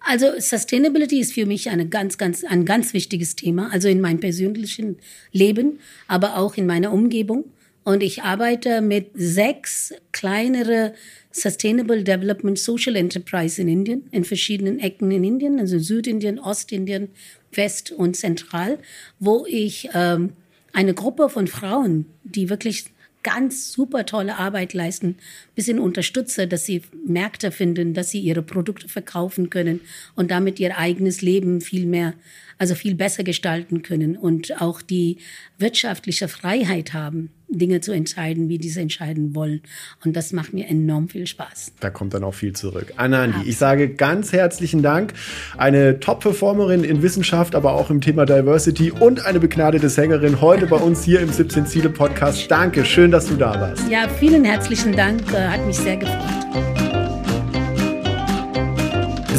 Also 0.06 0.26
Sustainability 0.38 1.20
ist 1.20 1.32
für 1.32 1.46
mich 1.46 1.70
eine 1.70 1.88
ganz, 1.88 2.18
ganz, 2.18 2.44
ein 2.44 2.66
ganz 2.66 2.92
wichtiges 2.92 3.34
Thema. 3.34 3.70
Also 3.72 3.88
in 3.88 4.02
meinem 4.02 4.20
persönlichen 4.20 4.96
Leben, 5.30 5.78
aber 6.06 6.36
auch 6.36 6.56
in 6.56 6.66
meiner 6.66 6.92
Umgebung. 6.92 7.44
Und 7.84 8.02
ich 8.02 8.22
arbeite 8.22 8.80
mit 8.80 9.10
sechs 9.14 9.92
kleinere 10.12 10.94
Sustainable 11.32 12.04
Development 12.04 12.58
Social 12.58 12.94
Enterprise 12.94 13.60
in 13.60 13.68
Indien, 13.68 14.08
in 14.12 14.24
verschiedenen 14.24 14.78
Ecken 14.78 15.10
in 15.10 15.24
Indien, 15.24 15.58
also 15.58 15.78
Südindien, 15.78 16.38
Ostindien, 16.38 17.08
West 17.52 17.90
und 17.90 18.16
Zentral, 18.16 18.78
wo 19.18 19.44
ich 19.48 19.88
ähm, 19.94 20.34
eine 20.72 20.94
Gruppe 20.94 21.28
von 21.28 21.46
Frauen, 21.46 22.06
die 22.24 22.48
wirklich 22.48 22.86
ganz 23.22 23.72
super 23.72 24.04
tolle 24.04 24.36
Arbeit 24.36 24.72
leisten, 24.74 25.16
bisschen 25.54 25.78
unterstütze, 25.78 26.48
dass 26.48 26.66
sie 26.66 26.82
Märkte 27.06 27.52
finden, 27.52 27.94
dass 27.94 28.10
sie 28.10 28.20
ihre 28.20 28.42
Produkte 28.42 28.88
verkaufen 28.88 29.48
können 29.48 29.80
und 30.14 30.30
damit 30.30 30.58
ihr 30.58 30.76
eigenes 30.76 31.22
Leben 31.22 31.60
viel 31.60 31.86
mehr, 31.86 32.14
also 32.58 32.74
viel 32.74 32.94
besser 32.94 33.22
gestalten 33.22 33.82
können 33.82 34.16
und 34.16 34.60
auch 34.60 34.82
die 34.82 35.18
wirtschaftliche 35.58 36.28
Freiheit 36.28 36.94
haben. 36.94 37.30
Dinge 37.58 37.80
zu 37.80 37.92
entscheiden, 37.92 38.48
wie 38.48 38.58
diese 38.58 38.80
entscheiden 38.80 39.34
wollen. 39.34 39.62
Und 40.04 40.16
das 40.16 40.32
macht 40.32 40.52
mir 40.52 40.68
enorm 40.68 41.08
viel 41.08 41.26
Spaß. 41.26 41.72
Da 41.80 41.90
kommt 41.90 42.14
dann 42.14 42.24
auch 42.24 42.34
viel 42.34 42.52
zurück. 42.52 42.92
Anandi, 42.96 43.38
ja. 43.38 43.44
ich 43.46 43.56
sage 43.56 43.90
ganz 43.90 44.32
herzlichen 44.32 44.82
Dank. 44.82 45.12
Eine 45.56 46.00
Top-Performerin 46.00 46.84
in 46.84 47.02
Wissenschaft, 47.02 47.54
aber 47.54 47.72
auch 47.74 47.90
im 47.90 48.00
Thema 48.00 48.24
Diversity 48.26 48.90
und 48.90 49.24
eine 49.26 49.40
begnadete 49.40 49.88
Sängerin 49.88 50.40
heute 50.40 50.66
bei 50.66 50.76
uns 50.76 51.04
hier 51.04 51.20
im 51.20 51.30
17 51.30 51.66
Ziele 51.66 51.90
Podcast. 51.90 52.50
Danke, 52.50 52.84
schön, 52.84 53.10
dass 53.10 53.26
du 53.26 53.36
da 53.36 53.60
warst. 53.60 53.88
Ja, 53.90 54.08
vielen 54.08 54.44
herzlichen 54.44 54.92
Dank. 54.92 55.22
Äh, 55.32 55.48
hat 55.48 55.66
mich 55.66 55.76
sehr 55.76 55.96
gefreut. 55.96 56.72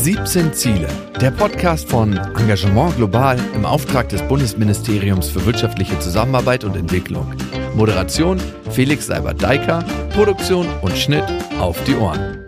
17 0.03 0.51
Ziele, 0.51 0.89
der 1.21 1.31
Podcast 1.31 1.89
von 1.89 2.17
Engagement 2.37 2.97
Global 2.97 3.39
im 3.55 3.63
Auftrag 3.63 4.09
des 4.09 4.21
Bundesministeriums 4.23 5.29
für 5.29 5.45
wirtschaftliche 5.45 5.97
Zusammenarbeit 5.99 6.65
und 6.65 6.75
Entwicklung. 6.75 7.25
Moderation 7.75 8.39
Felix 8.71 9.07
Seibert-Deiker, 9.07 9.83
Produktion 10.13 10.67
und 10.81 10.97
Schnitt 10.97 11.25
auf 11.59 11.81
die 11.85 11.95
Ohren. 11.95 12.42